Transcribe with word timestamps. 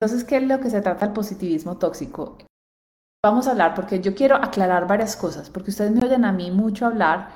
Entonces, 0.00 0.24
¿qué 0.24 0.38
es 0.38 0.44
lo 0.44 0.60
que 0.60 0.70
se 0.70 0.80
trata 0.80 1.04
el 1.04 1.12
positivismo 1.12 1.76
tóxico? 1.76 2.38
Vamos 3.22 3.46
a 3.46 3.50
hablar 3.50 3.74
porque 3.74 4.00
yo 4.00 4.14
quiero 4.14 4.36
aclarar 4.36 4.86
varias 4.86 5.14
cosas, 5.14 5.50
porque 5.50 5.70
ustedes 5.70 5.90
me 5.90 6.02
oyen 6.02 6.24
a 6.24 6.32
mí 6.32 6.50
mucho 6.50 6.86
hablar 6.86 7.28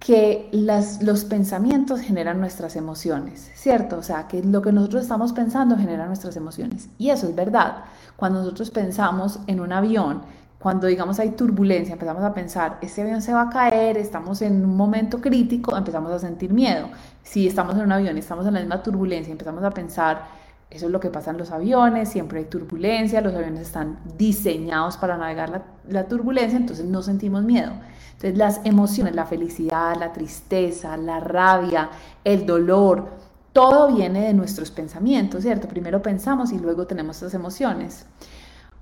que 0.00 0.48
las, 0.50 1.00
los 1.00 1.24
pensamientos 1.24 2.00
generan 2.00 2.40
nuestras 2.40 2.74
emociones, 2.74 3.52
¿cierto? 3.54 3.98
O 3.98 4.02
sea, 4.02 4.26
que 4.26 4.42
lo 4.42 4.62
que 4.62 4.72
nosotros 4.72 5.02
estamos 5.02 5.32
pensando 5.32 5.76
genera 5.76 6.06
nuestras 6.06 6.34
emociones. 6.36 6.88
Y 6.98 7.10
eso 7.10 7.28
es 7.28 7.36
verdad. 7.36 7.84
Cuando 8.16 8.40
nosotros 8.40 8.72
pensamos 8.72 9.38
en 9.46 9.60
un 9.60 9.72
avión, 9.72 10.22
cuando 10.58 10.88
digamos 10.88 11.20
hay 11.20 11.30
turbulencia, 11.30 11.92
empezamos 11.92 12.24
a 12.24 12.34
pensar, 12.34 12.78
este 12.80 13.02
avión 13.02 13.22
se 13.22 13.32
va 13.32 13.42
a 13.42 13.50
caer, 13.50 13.96
estamos 13.96 14.42
en 14.42 14.64
un 14.64 14.76
momento 14.76 15.20
crítico, 15.20 15.76
empezamos 15.76 16.10
a 16.10 16.18
sentir 16.18 16.52
miedo. 16.52 16.88
Si 17.22 17.46
estamos 17.46 17.76
en 17.76 17.82
un 17.82 17.92
avión 17.92 18.16
y 18.16 18.20
estamos 18.20 18.44
en 18.46 18.54
la 18.54 18.60
misma 18.60 18.82
turbulencia, 18.82 19.30
empezamos 19.30 19.62
a 19.62 19.70
pensar, 19.70 20.39
eso 20.70 20.86
es 20.86 20.92
lo 20.92 21.00
que 21.00 21.10
pasa 21.10 21.32
en 21.32 21.38
los 21.38 21.50
aviones, 21.50 22.08
siempre 22.08 22.38
hay 22.38 22.44
turbulencia, 22.44 23.20
los 23.20 23.34
aviones 23.34 23.62
están 23.62 23.98
diseñados 24.16 24.96
para 24.96 25.16
navegar 25.16 25.64
la, 25.88 26.04
turbulencia, 26.04 26.56
entonces 26.56 26.86
no 26.86 27.02
sentimos 27.02 27.42
miedo. 27.42 27.72
Entonces 28.12 28.38
las 28.38 28.60
emociones, 28.64 29.16
la 29.16 29.26
felicidad, 29.26 29.96
la 29.98 30.12
tristeza, 30.12 30.96
la 30.96 31.18
rabia, 31.18 31.90
el 32.22 32.46
dolor, 32.46 33.08
todo 33.52 33.92
viene 33.92 34.26
de 34.26 34.32
nuestros 34.32 34.70
pensamientos, 34.70 35.42
¿cierto? 35.42 35.66
Primero 35.66 36.00
pensamos 36.02 36.52
y 36.52 36.58
luego 36.58 36.86
tenemos 36.86 37.16
esas 37.16 37.34
emociones. 37.34 38.06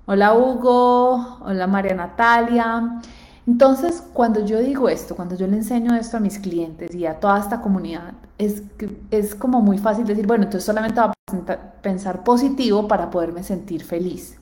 Hola 0.04 0.34
Hugo, 0.34 1.38
hola 1.40 1.66
María 1.66 1.94
Natalia. 1.94 3.00
Entonces, 3.48 4.04
cuando 4.12 4.44
yo 4.44 4.60
digo 4.60 4.90
esto, 4.90 5.16
cuando 5.16 5.34
yo 5.34 5.46
le 5.46 5.56
enseño 5.56 5.94
esto 5.94 6.18
a 6.18 6.20
mis 6.20 6.38
clientes 6.38 6.94
y 6.94 7.06
a 7.06 7.18
toda 7.18 7.40
esta 7.40 7.62
comunidad, 7.62 8.12
es, 8.36 8.62
es 9.10 9.34
como 9.34 9.62
muy 9.62 9.78
fácil 9.78 10.04
decir, 10.04 10.26
bueno, 10.26 10.44
entonces 10.44 10.66
solamente 10.66 11.00
va 11.00 11.14
a 11.48 11.56
pensar 11.80 12.24
positivo 12.24 12.86
para 12.86 13.08
poderme 13.10 13.42
sentir 13.42 13.82
feliz. 13.82 14.36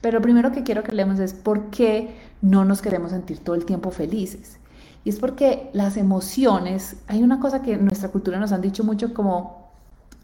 Pero 0.00 0.18
lo 0.18 0.22
primero 0.22 0.50
que 0.50 0.64
quiero 0.64 0.82
que 0.82 0.90
leemos 0.90 1.20
es 1.20 1.32
por 1.32 1.70
qué 1.70 2.16
no 2.42 2.64
nos 2.64 2.82
queremos 2.82 3.12
sentir 3.12 3.38
todo 3.38 3.54
el 3.54 3.64
tiempo 3.64 3.92
felices. 3.92 4.58
Y 5.04 5.10
es 5.10 5.20
porque 5.20 5.70
las 5.72 5.96
emociones, 5.96 6.96
hay 7.06 7.22
una 7.22 7.38
cosa 7.38 7.62
que 7.62 7.74
en 7.74 7.84
nuestra 7.84 8.08
cultura 8.08 8.40
nos 8.40 8.50
han 8.50 8.62
dicho 8.62 8.82
mucho 8.82 9.14
como 9.14 9.59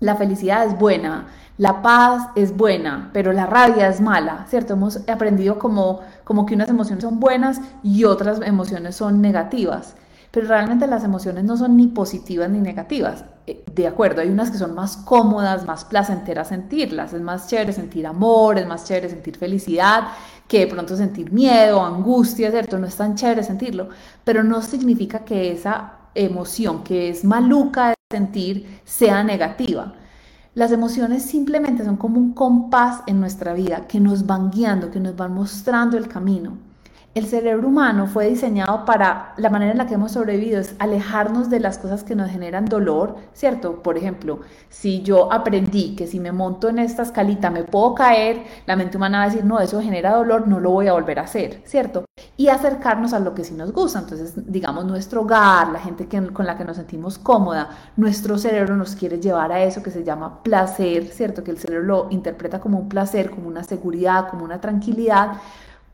la 0.01 0.17
felicidad 0.17 0.67
es 0.67 0.79
buena, 0.79 1.27
la 1.59 1.81
paz 1.81 2.29
es 2.37 2.55
buena, 2.55 3.11
pero 3.15 3.33
la 3.33 3.47
rabia 3.47 3.89
es 3.89 4.01
mala, 4.01 4.45
¿cierto? 4.49 4.75
Hemos 4.75 5.01
aprendido 5.09 5.59
como, 5.59 6.01
como 6.25 6.45
que 6.45 6.55
unas 6.55 6.69
emociones 6.69 7.03
son 7.03 7.19
buenas 7.19 7.61
y 7.83 8.05
otras 8.05 8.41
emociones 8.43 8.97
son 8.97 9.23
negativas, 9.23 9.95
pero 10.31 10.49
realmente 10.49 10.87
las 10.87 11.03
emociones 11.03 11.45
no 11.45 11.57
son 11.57 11.79
ni 11.79 11.87
positivas 11.87 12.51
ni 12.51 12.61
negativas. 12.61 13.25
Eh, 13.47 13.65
de 13.75 13.87
acuerdo, 13.87 14.21
hay 14.21 14.29
unas 14.29 14.51
que 14.51 14.59
son 14.59 14.75
más 14.75 14.99
cómodas, 14.99 15.65
más 15.65 15.87
placenteras 15.87 16.49
sentirlas, 16.49 17.15
es 17.15 17.23
más 17.23 17.49
chévere 17.49 17.73
sentir 17.73 18.07
amor, 18.07 18.59
es 18.59 18.67
más 18.67 18.85
chévere 18.85 19.09
sentir 19.09 19.39
felicidad, 19.39 20.09
que 20.47 20.61
de 20.61 20.67
pronto 20.67 20.95
sentir 20.95 21.33
miedo, 21.33 21.83
angustia, 21.83 22.51
¿cierto? 22.51 22.79
No 22.79 22.87
es 22.87 22.97
tan 22.97 23.15
chévere 23.15 23.43
sentirlo, 23.43 23.89
pero 24.25 24.45
no 24.45 24.61
significa 24.61 25.21
que 25.21 25.53
esa 25.53 25.93
emoción 26.15 26.85
que 26.85 27.09
es 27.09 27.25
maluca 27.25 27.96
sentir 28.17 28.81
sea 28.85 29.23
negativa. 29.23 29.95
Las 30.55 30.73
emociones 30.73 31.23
simplemente 31.23 31.85
son 31.85 31.97
como 31.99 32.19
un 32.19 32.33
compás 32.33 33.03
en 33.07 33.21
nuestra 33.21 33.53
vida 33.53 33.87
que 33.87 34.01
nos 34.01 34.25
van 34.25 34.51
guiando, 34.51 34.91
que 34.91 35.01
nos 35.01 35.15
van 35.15 35.35
mostrando 35.35 35.99
el 35.99 36.09
camino. 36.09 36.57
El 37.17 37.25
cerebro 37.25 37.69
humano 37.69 38.07
fue 38.07 38.29
diseñado 38.29 38.85
para, 38.85 39.33
la 39.39 39.49
manera 39.49 39.73
en 39.73 39.79
la 39.79 39.87
que 39.87 39.95
hemos 39.95 40.13
sobrevivido 40.13 40.61
es 40.61 40.75
alejarnos 40.79 41.49
de 41.49 41.61
las 41.61 41.79
cosas 41.79 42.05
que 42.05 42.15
nos 42.15 42.31
generan 42.31 42.67
dolor, 42.67 43.17
¿cierto? 43.33 43.83
Por 43.83 43.97
ejemplo, 43.97 44.41
si 44.69 45.01
yo 45.01 45.33
aprendí 45.33 45.97
que 45.97 46.07
si 46.07 46.21
me 46.21 46.31
monto 46.31 46.69
en 46.69 46.79
esta 46.79 47.05
escalita 47.05 47.49
me 47.49 47.65
puedo 47.65 47.95
caer, 47.95 48.45
la 48.67 48.77
mente 48.77 48.99
humana 48.99 49.17
va 49.17 49.25
a 49.25 49.27
decir, 49.29 49.47
no, 49.47 49.59
eso 49.61 49.81
genera 49.81 50.15
dolor, 50.15 50.47
no 50.47 50.61
lo 50.61 50.73
voy 50.73 50.89
a 50.89 50.93
volver 50.93 51.19
a 51.19 51.23
hacer, 51.23 51.63
¿cierto? 51.65 52.05
Y 52.37 52.49
acercarnos 52.49 53.15
a 53.15 53.19
lo 53.19 53.33
que 53.33 53.45
sí 53.45 53.55
nos 53.55 53.73
gusta. 53.73 54.01
Entonces, 54.01 54.35
digamos, 54.53 54.85
nuestro 54.85 55.23
hogar, 55.23 55.69
la 55.69 55.79
gente 55.79 56.07
con 56.35 56.45
la 56.45 56.59
que 56.59 56.67
nos 56.67 56.77
sentimos 56.77 57.19
cómoda, 57.19 57.71
nuestro 57.97 58.37
cerebro 58.37 58.77
nos 58.77 58.95
quiere 58.95 59.19
llevar 59.19 59.53
a 59.53 59.63
eso 59.63 59.83
que 59.83 59.91
se 59.91 60.05
llama 60.05 60.43
placer, 60.43 61.07
¿cierto? 61.07 61.43
Que 61.43 61.53
el 61.53 61.57
cerebro 61.57 61.87
lo 61.87 62.09
interpreta 62.11 62.61
como 62.61 62.79
un 62.79 62.91
placer, 62.91 63.31
como 63.31 63.49
una 63.49 63.65
seguridad, 63.65 64.29
como 64.29 64.45
una 64.45 64.61
tranquilidad 64.61 65.39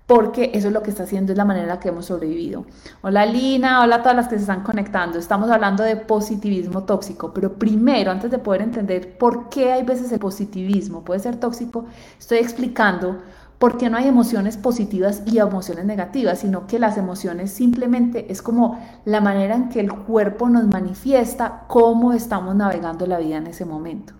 porque 0.07 0.51
eso 0.55 0.69
es 0.69 0.75
lo 0.75 0.83
que 0.83 0.91
está 0.91 1.05
haciendo, 1.05 1.33
es 1.33 1.39
la 1.39 1.45
manera 1.45 1.65
en 1.65 1.69
la 1.69 1.81
que 1.81 1.89
hemos 1.89 2.07
sobrevivido. 2.07 2.67
Hola 3.03 3.25
Lina, 3.25 3.83
hola 3.83 3.97
a 3.97 4.03
todas 4.03 4.17
las 4.17 4.29
que 4.29 4.37
se 4.37 4.43
están 4.43 4.63
conectando. 4.63 5.19
Estamos 5.19 5.51
hablando 5.51 5.83
de 5.85 5.97
positivismo 5.97 6.85
tóxico, 6.85 7.33
pero 7.33 7.55
primero, 7.55 8.11
antes 8.11 8.31
de 8.31 8.39
poder 8.39 8.63
entender 8.63 9.17
por 9.17 9.49
qué 9.49 9.73
hay 9.73 9.85
veces 9.85 10.11
el 10.13 10.19
positivismo 10.19 11.05
puede 11.05 11.21
ser 11.21 11.37
tóxico, 11.37 11.87
estoy 12.19 12.39
explicando 12.39 13.19
por 13.59 13.79
qué 13.79 13.89
no 13.89 13.97
hay 13.97 14.09
emociones 14.09 14.57
positivas 14.57 15.23
y 15.25 15.39
emociones 15.39 15.85
negativas, 15.85 16.41
sino 16.41 16.67
que 16.67 16.81
las 16.81 16.99
emociones 16.99 17.53
simplemente 17.53 18.27
es 18.33 18.43
como 18.43 18.84
la 19.05 19.21
manera 19.21 19.55
en 19.55 19.69
que 19.69 19.79
el 19.79 19.93
cuerpo 19.93 20.49
nos 20.49 20.67
manifiesta 20.67 21.63
cómo 21.69 22.13
estamos 22.13 22.57
navegando 22.57 23.07
la 23.07 23.19
vida 23.19 23.37
en 23.37 23.47
ese 23.47 23.65
momento. 23.65 24.15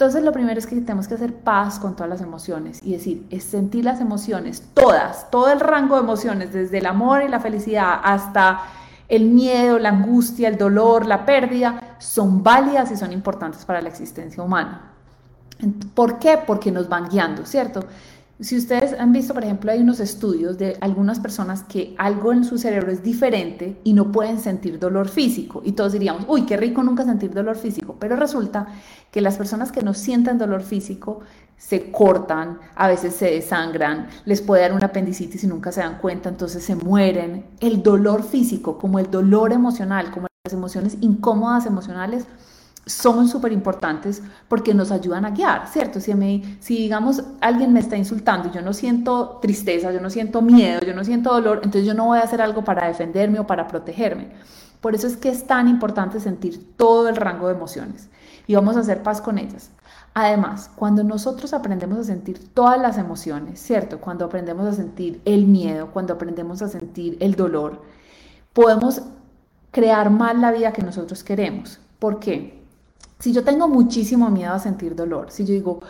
Entonces 0.00 0.22
lo 0.22 0.32
primero 0.32 0.58
es 0.58 0.66
que 0.66 0.76
tenemos 0.76 1.08
que 1.08 1.12
hacer 1.12 1.34
paz 1.34 1.78
con 1.78 1.94
todas 1.94 2.08
las 2.08 2.22
emociones 2.22 2.80
y 2.82 2.92
decir, 2.92 3.26
es 3.28 3.44
sentir 3.44 3.84
las 3.84 4.00
emociones, 4.00 4.62
todas, 4.72 5.30
todo 5.30 5.52
el 5.52 5.60
rango 5.60 5.96
de 5.96 6.00
emociones, 6.00 6.54
desde 6.54 6.78
el 6.78 6.86
amor 6.86 7.22
y 7.22 7.28
la 7.28 7.38
felicidad 7.38 8.00
hasta 8.02 8.62
el 9.10 9.26
miedo, 9.26 9.78
la 9.78 9.90
angustia, 9.90 10.48
el 10.48 10.56
dolor, 10.56 11.04
la 11.04 11.26
pérdida, 11.26 11.96
son 11.98 12.42
válidas 12.42 12.90
y 12.90 12.96
son 12.96 13.12
importantes 13.12 13.66
para 13.66 13.82
la 13.82 13.90
existencia 13.90 14.42
humana. 14.42 14.90
¿Por 15.92 16.18
qué? 16.18 16.38
Porque 16.46 16.72
nos 16.72 16.88
van 16.88 17.10
guiando, 17.10 17.44
¿cierto? 17.44 17.84
Si 18.40 18.56
ustedes 18.56 18.98
han 18.98 19.12
visto, 19.12 19.34
por 19.34 19.44
ejemplo, 19.44 19.70
hay 19.70 19.80
unos 19.80 20.00
estudios 20.00 20.56
de 20.56 20.78
algunas 20.80 21.20
personas 21.20 21.62
que 21.62 21.94
algo 21.98 22.32
en 22.32 22.44
su 22.44 22.56
cerebro 22.56 22.90
es 22.90 23.02
diferente 23.02 23.78
y 23.84 23.92
no 23.92 24.10
pueden 24.10 24.40
sentir 24.40 24.78
dolor 24.78 25.08
físico. 25.08 25.60
Y 25.62 25.72
todos 25.72 25.92
diríamos, 25.92 26.24
uy, 26.26 26.46
qué 26.46 26.56
rico 26.56 26.82
nunca 26.82 27.04
sentir 27.04 27.34
dolor 27.34 27.58
físico. 27.58 27.96
Pero 28.00 28.16
resulta 28.16 28.68
que 29.10 29.20
las 29.20 29.36
personas 29.36 29.72
que 29.72 29.82
no 29.82 29.92
sienten 29.92 30.38
dolor 30.38 30.62
físico 30.62 31.20
se 31.58 31.92
cortan, 31.92 32.58
a 32.74 32.88
veces 32.88 33.14
se 33.14 33.26
desangran, 33.30 34.08
les 34.24 34.40
puede 34.40 34.62
dar 34.62 34.72
una 34.72 34.86
apendicitis 34.86 35.44
y 35.44 35.46
nunca 35.46 35.70
se 35.70 35.80
dan 35.80 35.98
cuenta, 35.98 36.30
entonces 36.30 36.64
se 36.64 36.74
mueren. 36.74 37.44
El 37.60 37.82
dolor 37.82 38.22
físico, 38.22 38.78
como 38.78 38.98
el 38.98 39.10
dolor 39.10 39.52
emocional, 39.52 40.10
como 40.10 40.28
las 40.46 40.54
emociones 40.54 40.96
incómodas 41.02 41.66
emocionales, 41.66 42.24
son 42.90 43.28
súper 43.28 43.52
importantes 43.52 44.22
porque 44.48 44.74
nos 44.74 44.90
ayudan 44.90 45.24
a 45.24 45.30
guiar, 45.30 45.68
¿cierto? 45.68 46.00
Si, 46.00 46.14
me, 46.14 46.58
si 46.60 46.76
digamos 46.76 47.22
alguien 47.40 47.72
me 47.72 47.80
está 47.80 47.96
insultando 47.96 48.48
y 48.48 48.52
yo 48.52 48.62
no 48.62 48.72
siento 48.72 49.38
tristeza, 49.40 49.92
yo 49.92 50.00
no 50.00 50.10
siento 50.10 50.42
miedo, 50.42 50.80
yo 50.80 50.94
no 50.94 51.04
siento 51.04 51.32
dolor, 51.32 51.60
entonces 51.62 51.86
yo 51.86 51.94
no 51.94 52.06
voy 52.06 52.18
a 52.18 52.22
hacer 52.22 52.42
algo 52.42 52.64
para 52.64 52.86
defenderme 52.88 53.38
o 53.38 53.46
para 53.46 53.68
protegerme. 53.68 54.28
Por 54.80 54.94
eso 54.94 55.06
es 55.06 55.16
que 55.16 55.28
es 55.28 55.46
tan 55.46 55.68
importante 55.68 56.20
sentir 56.20 56.76
todo 56.76 57.08
el 57.08 57.16
rango 57.16 57.48
de 57.48 57.54
emociones 57.54 58.08
y 58.46 58.54
vamos 58.54 58.76
a 58.76 58.80
hacer 58.80 59.02
paz 59.02 59.20
con 59.20 59.38
ellas. 59.38 59.70
Además, 60.14 60.70
cuando 60.74 61.04
nosotros 61.04 61.54
aprendemos 61.54 61.98
a 61.98 62.04
sentir 62.04 62.52
todas 62.52 62.80
las 62.80 62.98
emociones, 62.98 63.60
¿cierto? 63.60 64.00
Cuando 64.00 64.24
aprendemos 64.24 64.66
a 64.66 64.72
sentir 64.72 65.20
el 65.24 65.46
miedo, 65.46 65.90
cuando 65.92 66.14
aprendemos 66.14 66.60
a 66.62 66.68
sentir 66.68 67.16
el 67.20 67.36
dolor, 67.36 67.82
podemos 68.52 69.02
crear 69.70 70.10
más 70.10 70.36
la 70.36 70.50
vida 70.50 70.72
que 70.72 70.82
nosotros 70.82 71.22
queremos. 71.22 71.78
¿Por 71.98 72.18
qué? 72.18 72.59
Si 73.20 73.32
yo 73.32 73.44
tengo 73.44 73.68
muchísimo 73.68 74.30
miedo 74.30 74.54
a 74.54 74.58
sentir 74.58 74.96
dolor, 74.96 75.30
si 75.30 75.44
yo 75.44 75.52
digo, 75.52 75.80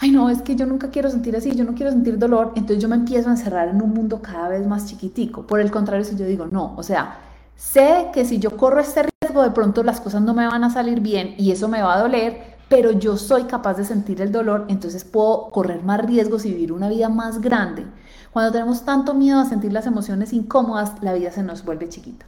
ay 0.00 0.10
no, 0.10 0.28
es 0.28 0.42
que 0.42 0.56
yo 0.56 0.66
nunca 0.66 0.90
quiero 0.90 1.08
sentir 1.08 1.36
así, 1.36 1.54
yo 1.54 1.64
no 1.64 1.74
quiero 1.74 1.92
sentir 1.92 2.18
dolor, 2.18 2.52
entonces 2.56 2.82
yo 2.82 2.88
me 2.88 2.96
empiezo 2.96 3.28
a 3.28 3.32
encerrar 3.32 3.68
en 3.68 3.80
un 3.80 3.94
mundo 3.94 4.20
cada 4.20 4.48
vez 4.48 4.66
más 4.66 4.86
chiquitico. 4.86 5.46
Por 5.46 5.60
el 5.60 5.70
contrario, 5.70 6.04
si 6.04 6.16
yo 6.16 6.26
digo, 6.26 6.46
no, 6.46 6.74
o 6.76 6.82
sea, 6.82 7.18
sé 7.54 8.08
que 8.12 8.24
si 8.24 8.40
yo 8.40 8.56
corro 8.56 8.80
este 8.80 9.08
riesgo, 9.22 9.42
de 9.44 9.52
pronto 9.52 9.84
las 9.84 10.00
cosas 10.00 10.20
no 10.22 10.34
me 10.34 10.48
van 10.48 10.64
a 10.64 10.70
salir 10.70 10.98
bien 10.98 11.36
y 11.38 11.52
eso 11.52 11.68
me 11.68 11.80
va 11.80 11.94
a 11.94 12.00
doler, 12.00 12.56
pero 12.68 12.90
yo 12.90 13.16
soy 13.16 13.44
capaz 13.44 13.74
de 13.74 13.84
sentir 13.84 14.20
el 14.20 14.32
dolor, 14.32 14.64
entonces 14.68 15.04
puedo 15.04 15.50
correr 15.50 15.84
más 15.84 16.04
riesgos 16.04 16.44
y 16.44 16.50
vivir 16.50 16.72
una 16.72 16.88
vida 16.88 17.08
más 17.08 17.40
grande. 17.40 17.86
Cuando 18.32 18.50
tenemos 18.50 18.84
tanto 18.84 19.14
miedo 19.14 19.38
a 19.38 19.44
sentir 19.44 19.72
las 19.72 19.86
emociones 19.86 20.32
incómodas, 20.32 20.94
la 21.02 21.12
vida 21.12 21.30
se 21.30 21.44
nos 21.44 21.64
vuelve 21.64 21.88
chiquita. 21.88 22.26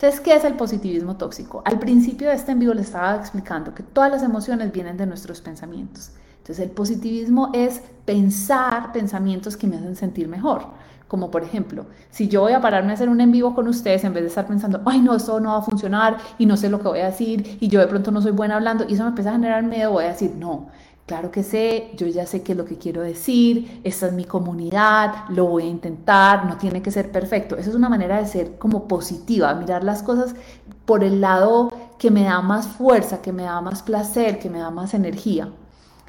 Entonces, 0.00 0.20
¿qué 0.20 0.34
es 0.34 0.44
el 0.44 0.54
positivismo 0.54 1.18
tóxico? 1.18 1.60
Al 1.66 1.78
principio 1.78 2.28
de 2.28 2.34
este 2.34 2.52
en 2.52 2.58
vivo 2.58 2.72
le 2.72 2.80
estaba 2.80 3.16
explicando 3.16 3.74
que 3.74 3.82
todas 3.82 4.10
las 4.10 4.22
emociones 4.22 4.72
vienen 4.72 4.96
de 4.96 5.04
nuestros 5.04 5.42
pensamientos. 5.42 6.12
Entonces, 6.38 6.64
el 6.64 6.70
positivismo 6.70 7.50
es 7.52 7.82
pensar 8.06 8.94
pensamientos 8.94 9.58
que 9.58 9.66
me 9.66 9.76
hacen 9.76 9.96
sentir 9.96 10.26
mejor. 10.26 10.68
Como 11.06 11.30
por 11.30 11.42
ejemplo, 11.42 11.84
si 12.08 12.28
yo 12.28 12.40
voy 12.40 12.52
a 12.54 12.62
pararme 12.62 12.92
a 12.92 12.94
hacer 12.94 13.10
un 13.10 13.20
en 13.20 13.30
vivo 13.30 13.54
con 13.54 13.68
ustedes 13.68 14.02
en 14.04 14.14
vez 14.14 14.22
de 14.22 14.28
estar 14.28 14.46
pensando, 14.46 14.80
ay 14.86 15.00
no, 15.00 15.14
esto 15.14 15.38
no 15.38 15.50
va 15.50 15.58
a 15.58 15.62
funcionar 15.62 16.16
y 16.38 16.46
no 16.46 16.56
sé 16.56 16.70
lo 16.70 16.78
que 16.80 16.88
voy 16.88 17.00
a 17.00 17.06
decir 17.06 17.58
y 17.60 17.68
yo 17.68 17.80
de 17.80 17.86
pronto 17.86 18.10
no 18.10 18.22
soy 18.22 18.32
buena 18.32 18.54
hablando 18.54 18.86
y 18.88 18.94
eso 18.94 19.02
me 19.02 19.10
empieza 19.10 19.28
a 19.28 19.32
generar 19.34 19.64
miedo, 19.64 19.90
voy 19.90 20.04
a 20.04 20.08
decir, 20.08 20.32
no, 20.34 20.68
Claro 21.10 21.32
que 21.32 21.42
sé, 21.42 21.90
yo 21.96 22.06
ya 22.06 22.24
sé 22.24 22.44
qué 22.44 22.52
es 22.52 22.58
lo 22.58 22.64
que 22.64 22.78
quiero 22.78 23.02
decir, 23.02 23.80
esta 23.82 24.06
es 24.06 24.12
mi 24.12 24.22
comunidad, 24.22 25.28
lo 25.30 25.46
voy 25.46 25.64
a 25.64 25.66
intentar, 25.66 26.46
no 26.46 26.56
tiene 26.56 26.82
que 26.82 26.92
ser 26.92 27.10
perfecto. 27.10 27.56
Esa 27.56 27.70
es 27.70 27.74
una 27.74 27.88
manera 27.88 28.18
de 28.18 28.28
ser 28.28 28.58
como 28.58 28.86
positiva, 28.86 29.52
mirar 29.54 29.82
las 29.82 30.04
cosas 30.04 30.36
por 30.84 31.02
el 31.02 31.20
lado 31.20 31.72
que 31.98 32.12
me 32.12 32.22
da 32.22 32.40
más 32.42 32.68
fuerza, 32.68 33.20
que 33.20 33.32
me 33.32 33.42
da 33.42 33.60
más 33.60 33.82
placer, 33.82 34.38
que 34.38 34.48
me 34.48 34.60
da 34.60 34.70
más 34.70 34.94
energía. 34.94 35.48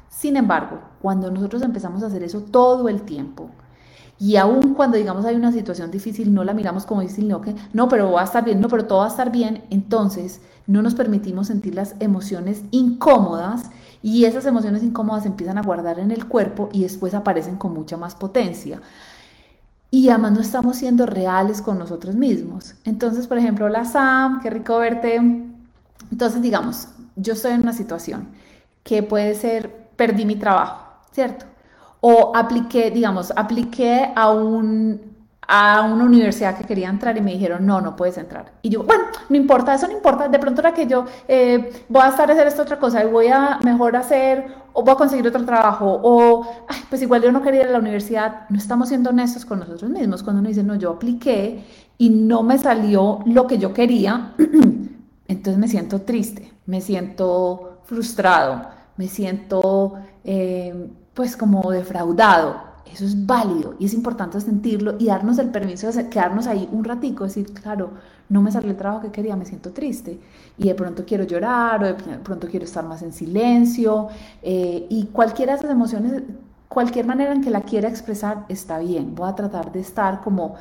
Sin 0.08 0.36
embargo, 0.36 0.78
cuando 1.00 1.32
nosotros 1.32 1.62
empezamos 1.62 2.04
a 2.04 2.06
hacer 2.06 2.22
eso 2.22 2.40
todo 2.40 2.88
el 2.88 3.02
tiempo, 3.02 3.50
y 4.20 4.36
aún 4.36 4.74
cuando 4.74 4.98
digamos 4.98 5.24
hay 5.24 5.34
una 5.34 5.50
situación 5.50 5.90
difícil, 5.90 6.32
no 6.32 6.44
la 6.44 6.54
miramos 6.54 6.86
como 6.86 7.00
difícil, 7.00 7.26
no 7.26 7.40
que 7.40 7.56
no, 7.72 7.88
pero 7.88 8.12
va 8.12 8.20
a 8.20 8.26
estar 8.26 8.44
bien, 8.44 8.60
no, 8.60 8.68
pero 8.68 8.84
todo 8.84 9.00
va 9.00 9.06
a 9.06 9.08
estar 9.08 9.32
bien, 9.32 9.64
entonces 9.70 10.42
no 10.68 10.80
nos 10.80 10.94
permitimos 10.94 11.48
sentir 11.48 11.74
las 11.74 11.96
emociones 11.98 12.62
incómodas 12.70 13.68
y 14.02 14.24
esas 14.24 14.46
emociones 14.46 14.82
incómodas 14.82 15.26
empiezan 15.26 15.58
a 15.58 15.62
guardar 15.62 15.98
en 15.98 16.10
el 16.10 16.26
cuerpo 16.26 16.68
y 16.72 16.82
después 16.82 17.14
aparecen 17.14 17.56
con 17.56 17.72
mucha 17.72 17.96
más 17.96 18.14
potencia. 18.14 18.80
Y 19.90 20.08
además 20.08 20.32
no 20.32 20.40
estamos 20.40 20.76
siendo 20.76 21.06
reales 21.06 21.62
con 21.62 21.78
nosotros 21.78 22.14
mismos. 22.14 22.74
Entonces, 22.84 23.26
por 23.26 23.38
ejemplo, 23.38 23.68
la 23.68 23.84
Sam, 23.84 24.40
qué 24.40 24.50
rico 24.50 24.78
verte. 24.78 25.16
Entonces, 26.10 26.42
digamos, 26.42 26.88
yo 27.16 27.34
estoy 27.34 27.52
en 27.52 27.62
una 27.62 27.72
situación 27.72 28.28
que 28.82 29.02
puede 29.02 29.34
ser, 29.34 29.88
perdí 29.96 30.24
mi 30.24 30.36
trabajo, 30.36 30.84
¿cierto? 31.12 31.46
o 32.04 32.32
apliqué, 32.34 32.90
digamos, 32.90 33.32
apliqué 33.36 34.12
a 34.16 34.28
un 34.30 35.00
a 35.54 35.82
una 35.82 36.04
universidad 36.04 36.56
que 36.56 36.64
quería 36.64 36.88
entrar 36.88 37.14
y 37.18 37.20
me 37.20 37.32
dijeron, 37.32 37.66
no, 37.66 37.82
no 37.82 37.94
puedes 37.94 38.16
entrar. 38.16 38.52
Y 38.62 38.70
yo, 38.70 38.84
bueno, 38.84 39.04
no 39.28 39.36
importa, 39.36 39.74
eso 39.74 39.86
no 39.86 39.92
importa, 39.92 40.26
de 40.26 40.38
pronto 40.38 40.62
era 40.62 40.72
que 40.72 40.86
yo 40.86 41.04
eh, 41.28 41.84
voy 41.90 42.00
a 42.00 42.08
estar 42.08 42.30
a 42.30 42.32
hacer 42.32 42.46
esta 42.46 42.62
otra 42.62 42.78
cosa 42.78 43.04
y 43.04 43.08
voy 43.08 43.26
a 43.26 43.58
mejor 43.62 43.94
hacer 43.94 44.46
o 44.72 44.82
voy 44.82 44.94
a 44.94 44.96
conseguir 44.96 45.26
otro 45.26 45.44
trabajo 45.44 46.00
o, 46.02 46.46
pues 46.88 47.02
igual 47.02 47.20
yo 47.20 47.30
no 47.30 47.42
quería 47.42 47.64
ir 47.64 47.66
a 47.66 47.72
la 47.72 47.80
universidad, 47.80 48.48
no 48.48 48.56
estamos 48.56 48.88
siendo 48.88 49.10
honestos 49.10 49.44
con 49.44 49.58
nosotros 49.58 49.90
mismos. 49.90 50.22
Cuando 50.22 50.40
uno 50.40 50.48
dice, 50.48 50.62
no, 50.62 50.74
yo 50.76 50.92
apliqué 50.92 51.66
y 51.98 52.08
no 52.08 52.42
me 52.42 52.56
salió 52.56 53.18
lo 53.26 53.46
que 53.46 53.58
yo 53.58 53.74
quería, 53.74 54.32
entonces 55.28 55.58
me 55.58 55.68
siento 55.68 56.00
triste, 56.00 56.50
me 56.64 56.80
siento 56.80 57.80
frustrado, 57.84 58.68
me 58.96 59.06
siento... 59.06 59.96
Eh, 60.24 60.88
pues 61.14 61.36
como 61.36 61.70
defraudado. 61.70 62.71
Eso 62.90 63.04
es 63.04 63.26
válido 63.26 63.74
y 63.78 63.86
es 63.86 63.94
importante 63.94 64.40
sentirlo 64.40 64.96
y 64.98 65.06
darnos 65.06 65.38
el 65.38 65.50
permiso 65.50 65.90
de 65.90 66.08
quedarnos 66.08 66.46
ahí 66.46 66.68
un 66.72 66.84
ratico, 66.84 67.24
decir, 67.24 67.52
claro, 67.52 67.90
no 68.28 68.42
me 68.42 68.50
salió 68.50 68.70
el 68.70 68.76
trabajo 68.76 69.02
que 69.02 69.10
quería, 69.10 69.36
me 69.36 69.44
siento 69.44 69.72
triste 69.72 70.18
y 70.58 70.68
de 70.68 70.74
pronto 70.74 71.04
quiero 71.06 71.24
llorar 71.24 71.82
o 71.82 71.86
de 71.86 71.94
pronto 71.94 72.48
quiero 72.48 72.64
estar 72.64 72.84
más 72.84 73.02
en 73.02 73.12
silencio 73.12 74.08
eh, 74.42 74.86
y 74.88 75.06
cualquiera 75.06 75.52
de 75.52 75.58
esas 75.58 75.70
emociones, 75.70 76.22
cualquier 76.68 77.06
manera 77.06 77.32
en 77.32 77.42
que 77.42 77.50
la 77.50 77.62
quiera 77.62 77.88
expresar 77.88 78.46
está 78.48 78.78
bien. 78.78 79.14
Voy 79.14 79.28
a 79.28 79.34
tratar 79.34 79.72
de 79.72 79.80
estar 79.80 80.20
como 80.22 80.54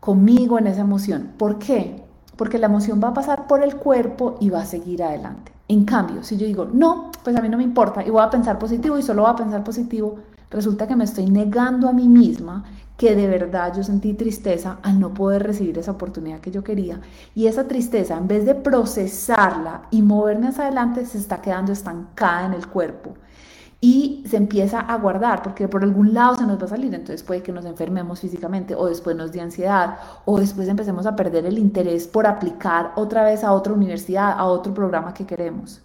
conmigo 0.00 0.58
en 0.58 0.66
esa 0.66 0.80
emoción. 0.82 1.32
¿Por 1.36 1.58
qué? 1.58 2.02
Porque 2.36 2.58
la 2.58 2.66
emoción 2.66 3.00
va 3.02 3.08
a 3.08 3.14
pasar 3.14 3.46
por 3.46 3.62
el 3.62 3.76
cuerpo 3.76 4.36
y 4.40 4.50
va 4.50 4.60
a 4.60 4.66
seguir 4.66 5.02
adelante. 5.02 5.52
En 5.68 5.84
cambio, 5.84 6.22
si 6.22 6.36
yo 6.36 6.46
digo, 6.46 6.68
no, 6.72 7.10
pues 7.24 7.34
a 7.36 7.40
mí 7.40 7.48
no 7.48 7.56
me 7.56 7.64
importa 7.64 8.04
y 8.04 8.10
voy 8.10 8.22
a 8.22 8.30
pensar 8.30 8.58
positivo 8.58 8.98
y 8.98 9.02
solo 9.02 9.22
voy 9.22 9.30
a 9.32 9.36
pensar 9.36 9.64
positivo, 9.64 10.16
resulta 10.50 10.86
que 10.86 10.96
me 10.96 11.04
estoy 11.04 11.26
negando 11.30 11.88
a 11.88 11.92
mí 11.92 12.08
misma 12.08 12.64
que 12.96 13.14
de 13.14 13.26
verdad 13.26 13.74
yo 13.76 13.82
sentí 13.82 14.14
tristeza 14.14 14.78
al 14.82 14.98
no 14.98 15.12
poder 15.12 15.42
recibir 15.42 15.78
esa 15.78 15.92
oportunidad 15.92 16.40
que 16.40 16.50
yo 16.50 16.64
quería. 16.64 17.00
Y 17.34 17.46
esa 17.46 17.68
tristeza, 17.68 18.16
en 18.16 18.26
vez 18.26 18.46
de 18.46 18.54
procesarla 18.54 19.82
y 19.90 20.02
moverme 20.02 20.48
hacia 20.48 20.64
adelante, 20.64 21.04
se 21.04 21.18
está 21.18 21.42
quedando 21.42 21.72
estancada 21.72 22.46
en 22.46 22.54
el 22.54 22.66
cuerpo 22.66 23.14
y 23.80 24.24
se 24.26 24.38
empieza 24.38 24.80
a 24.80 24.96
guardar 24.96 25.42
porque 25.42 25.68
por 25.68 25.82
algún 25.82 26.14
lado 26.14 26.36
se 26.36 26.46
nos 26.46 26.60
va 26.60 26.64
a 26.64 26.68
salir, 26.68 26.94
entonces 26.94 27.22
puede 27.22 27.42
que 27.42 27.52
nos 27.52 27.66
enfermemos 27.66 28.20
físicamente 28.20 28.74
o 28.74 28.86
después 28.86 29.14
nos 29.14 29.32
dé 29.32 29.40
ansiedad 29.40 29.98
o 30.24 30.40
después 30.40 30.66
empecemos 30.68 31.06
a 31.06 31.14
perder 31.14 31.44
el 31.46 31.58
interés 31.58 32.08
por 32.08 32.26
aplicar 32.26 32.92
otra 32.96 33.22
vez 33.24 33.44
a 33.44 33.52
otra 33.52 33.74
universidad, 33.74 34.32
a 34.32 34.44
otro 34.46 34.72
programa 34.72 35.12
que 35.12 35.26
queremos. 35.26 35.82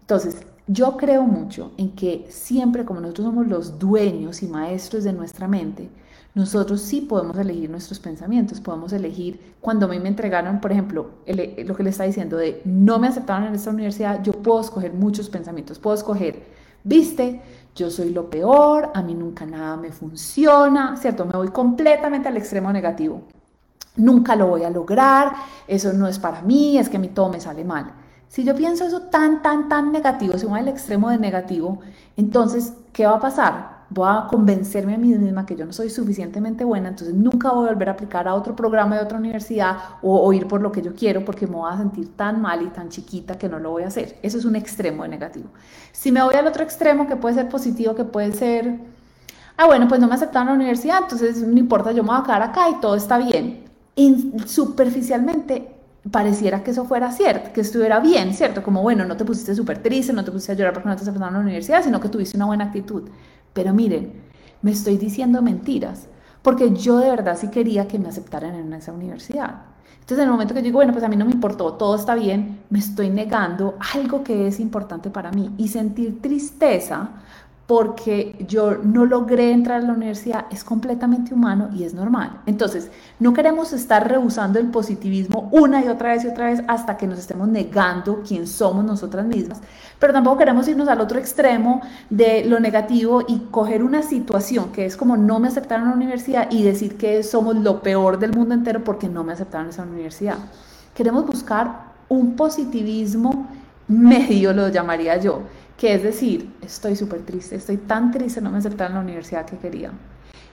Entonces, 0.00 0.38
yo 0.66 0.96
creo 0.96 1.24
mucho 1.24 1.72
en 1.76 1.90
que 1.90 2.26
siempre 2.28 2.84
como 2.84 3.00
nosotros 3.00 3.26
somos 3.26 3.46
los 3.46 3.78
dueños 3.78 4.42
y 4.42 4.46
maestros 4.46 5.04
de 5.04 5.12
nuestra 5.12 5.48
mente, 5.48 5.88
nosotros 6.34 6.80
sí 6.80 7.02
podemos 7.02 7.36
elegir 7.36 7.68
nuestros 7.68 7.98
pensamientos, 7.98 8.60
podemos 8.60 8.92
elegir, 8.92 9.54
cuando 9.60 9.86
a 9.86 9.88
mí 9.88 9.98
me 9.98 10.08
entregaron, 10.08 10.60
por 10.60 10.72
ejemplo, 10.72 11.10
lo 11.26 11.76
que 11.76 11.82
le 11.82 11.90
está 11.90 12.04
diciendo 12.04 12.38
de 12.38 12.62
no 12.64 12.98
me 12.98 13.08
aceptaron 13.08 13.48
en 13.48 13.54
esta 13.54 13.70
universidad, 13.70 14.22
yo 14.22 14.32
puedo 14.32 14.60
escoger 14.60 14.94
muchos 14.94 15.28
pensamientos, 15.28 15.78
puedo 15.78 15.94
escoger 15.94 16.42
viste, 16.84 17.40
yo 17.74 17.90
soy 17.90 18.10
lo 18.10 18.28
peor, 18.28 18.90
a 18.94 19.02
mí 19.02 19.14
nunca 19.14 19.46
nada 19.46 19.76
me 19.76 19.92
funciona, 19.92 20.96
¿cierto? 20.96 21.24
Me 21.24 21.32
voy 21.32 21.48
completamente 21.48 22.28
al 22.28 22.36
extremo 22.36 22.72
negativo. 22.72 23.22
Nunca 23.96 24.36
lo 24.36 24.46
voy 24.46 24.64
a 24.64 24.70
lograr, 24.70 25.32
eso 25.66 25.92
no 25.92 26.08
es 26.08 26.18
para 26.18 26.42
mí, 26.42 26.78
es 26.78 26.88
que 26.88 26.96
a 26.96 27.00
mí 27.00 27.08
todo 27.08 27.28
me 27.28 27.40
sale 27.40 27.64
mal. 27.64 27.92
Si 28.32 28.44
yo 28.44 28.56
pienso 28.56 28.86
eso 28.86 29.02
tan, 29.02 29.42
tan, 29.42 29.68
tan 29.68 29.92
negativo, 29.92 30.38
si 30.38 30.46
voy 30.46 30.60
al 30.60 30.68
extremo 30.68 31.10
de 31.10 31.18
negativo, 31.18 31.80
entonces, 32.16 32.72
¿qué 32.94 33.04
va 33.04 33.16
a 33.16 33.20
pasar? 33.20 33.82
voy 33.90 34.08
a 34.08 34.26
convencerme 34.26 34.94
a 34.94 34.96
mí 34.96 35.08
misma 35.08 35.44
que 35.44 35.54
yo 35.54 35.66
no 35.66 35.72
soy 35.74 35.90
suficientemente 35.90 36.64
buena, 36.64 36.88
entonces 36.88 37.14
nunca 37.14 37.50
voy 37.50 37.66
a 37.66 37.72
volver 37.72 37.90
a 37.90 37.92
aplicar 37.92 38.26
a 38.26 38.34
otro 38.34 38.56
programa 38.56 38.96
de 38.96 39.02
otra 39.02 39.18
universidad 39.18 39.76
o, 40.00 40.32
ir 40.32 40.48
por 40.48 40.62
lo 40.62 40.72
que 40.72 40.80
yo 40.80 40.94
quiero 40.94 41.26
porque 41.26 41.46
me 41.46 41.56
voy 41.56 41.70
a 41.70 41.76
sentir 41.76 42.16
tan 42.16 42.40
mal 42.40 42.62
y 42.62 42.68
tan 42.68 42.88
chiquita 42.88 43.36
que 43.36 43.50
no 43.50 43.58
lo 43.58 43.72
voy 43.72 43.82
a 43.82 43.88
hacer. 43.88 44.18
Eso 44.22 44.38
es 44.38 44.46
un 44.46 44.56
extremo 44.56 45.02
de 45.02 45.10
negativo. 45.10 45.50
Si 45.92 46.10
me 46.10 46.22
voy 46.22 46.34
al 46.36 46.46
otro 46.46 46.62
extremo, 46.62 47.06
que 47.06 47.16
puede 47.16 47.34
ser 47.34 47.50
positivo, 47.50 47.94
que 47.94 48.04
puede 48.04 48.32
ser, 48.32 48.78
ah, 49.58 49.66
bueno, 49.66 49.88
pues 49.88 50.00
no 50.00 50.08
me 50.08 50.14
aceptaron 50.14 50.48
la 50.48 50.54
universidad, 50.54 51.00
entonces 51.02 51.46
no 51.46 51.58
importa, 51.58 51.92
yo 51.92 52.02
me 52.02 52.08
voy 52.08 52.18
a 52.18 52.22
quedar 52.22 52.42
acá 52.44 52.70
y 52.70 52.80
todo 52.80 52.94
está 52.94 53.18
bien. 53.18 53.64
Superficialmente 54.46 55.71
pareciera 56.10 56.62
que 56.62 56.72
eso 56.72 56.84
fuera 56.84 57.12
cierto, 57.12 57.52
que 57.52 57.60
estuviera 57.60 58.00
bien, 58.00 58.34
¿cierto? 58.34 58.62
Como, 58.62 58.82
bueno, 58.82 59.04
no 59.04 59.16
te 59.16 59.24
pusiste 59.24 59.54
súper 59.54 59.82
triste, 59.82 60.12
no 60.12 60.24
te 60.24 60.32
pusiste 60.32 60.52
a 60.52 60.54
llorar 60.56 60.72
porque 60.72 60.88
no 60.88 60.96
te 60.96 61.02
aceptaron 61.02 61.28
en 61.28 61.34
la 61.34 61.40
universidad, 61.40 61.84
sino 61.84 62.00
que 62.00 62.08
tuviste 62.08 62.36
una 62.36 62.46
buena 62.46 62.64
actitud. 62.64 63.08
Pero 63.52 63.72
miren, 63.72 64.12
me 64.62 64.72
estoy 64.72 64.96
diciendo 64.96 65.42
mentiras, 65.42 66.08
porque 66.42 66.72
yo 66.72 66.98
de 66.98 67.10
verdad 67.10 67.36
sí 67.38 67.48
quería 67.48 67.86
que 67.86 67.98
me 67.98 68.08
aceptaran 68.08 68.54
en 68.54 68.72
esa 68.72 68.92
universidad. 68.92 69.62
Entonces, 70.00 70.18
en 70.18 70.24
el 70.24 70.32
momento 70.32 70.52
que 70.54 70.60
yo 70.60 70.64
digo, 70.64 70.78
bueno, 70.78 70.92
pues 70.92 71.04
a 71.04 71.08
mí 71.08 71.14
no 71.14 71.24
me 71.24 71.30
importó, 71.30 71.74
todo 71.74 71.94
está 71.94 72.16
bien, 72.16 72.58
me 72.70 72.80
estoy 72.80 73.08
negando 73.08 73.76
algo 73.94 74.24
que 74.24 74.48
es 74.48 74.58
importante 74.58 75.10
para 75.10 75.30
mí 75.30 75.52
y 75.58 75.68
sentir 75.68 76.20
tristeza 76.20 77.10
porque 77.66 78.44
yo 78.48 78.78
no 78.82 79.06
logré 79.06 79.52
entrar 79.52 79.82
a 79.82 79.86
la 79.86 79.92
universidad 79.92 80.46
es 80.50 80.64
completamente 80.64 81.32
humano 81.32 81.70
y 81.72 81.84
es 81.84 81.94
normal. 81.94 82.40
Entonces, 82.44 82.90
no 83.20 83.32
queremos 83.32 83.72
estar 83.72 84.08
rehusando 84.08 84.58
el 84.58 84.66
positivismo 84.66 85.48
una 85.52 85.84
y 85.84 85.88
otra 85.88 86.10
vez 86.10 86.24
y 86.24 86.28
otra 86.28 86.46
vez 86.46 86.62
hasta 86.66 86.96
que 86.96 87.06
nos 87.06 87.18
estemos 87.18 87.48
negando 87.48 88.22
quién 88.26 88.46
somos 88.46 88.84
nosotras 88.84 89.24
mismas, 89.24 89.60
pero 89.98 90.12
tampoco 90.12 90.38
queremos 90.38 90.66
irnos 90.66 90.88
al 90.88 91.00
otro 91.00 91.18
extremo 91.18 91.80
de 92.10 92.44
lo 92.44 92.58
negativo 92.58 93.22
y 93.26 93.38
coger 93.50 93.82
una 93.84 94.02
situación 94.02 94.72
que 94.72 94.84
es 94.84 94.96
como 94.96 95.16
no 95.16 95.38
me 95.38 95.48
aceptaron 95.48 95.88
la 95.88 95.94
universidad 95.94 96.48
y 96.50 96.64
decir 96.64 96.96
que 96.96 97.22
somos 97.22 97.56
lo 97.56 97.80
peor 97.80 98.18
del 98.18 98.32
mundo 98.32 98.54
entero 98.54 98.82
porque 98.82 99.08
no 99.08 99.22
me 99.22 99.32
aceptaron 99.34 99.68
esa 99.68 99.84
universidad. 99.84 100.36
Queremos 100.94 101.26
buscar 101.26 101.92
un 102.08 102.34
positivismo 102.34 103.46
medio, 103.88 104.52
lo 104.52 104.68
llamaría 104.68 105.16
yo 105.18 105.42
que 105.82 105.92
es 105.92 106.04
decir, 106.04 106.48
estoy 106.62 106.94
súper 106.94 107.22
triste, 107.22 107.56
estoy 107.56 107.76
tan 107.76 108.12
triste, 108.12 108.40
no 108.40 108.52
me 108.52 108.58
aceptaron 108.58 108.92
en 108.92 108.98
la 108.98 109.02
universidad 109.02 109.44
que 109.44 109.56
quería. 109.56 109.90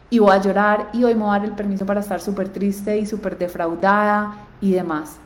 Y 0.10 0.18
voy 0.18 0.32
a 0.32 0.42
llorar 0.42 0.90
y 0.92 1.04
hoy 1.04 1.14
me 1.14 1.22
voy 1.22 1.30
a 1.30 1.40
dar 1.40 1.46
el 1.46 1.52
permiso 1.52 1.86
para 1.86 2.00
estar 2.00 2.20
súper 2.20 2.50
triste 2.50 2.98
y 2.98 3.06
súper 3.06 3.38
defraudada 3.38 4.48
y 4.60 4.72
demás. 4.72 5.18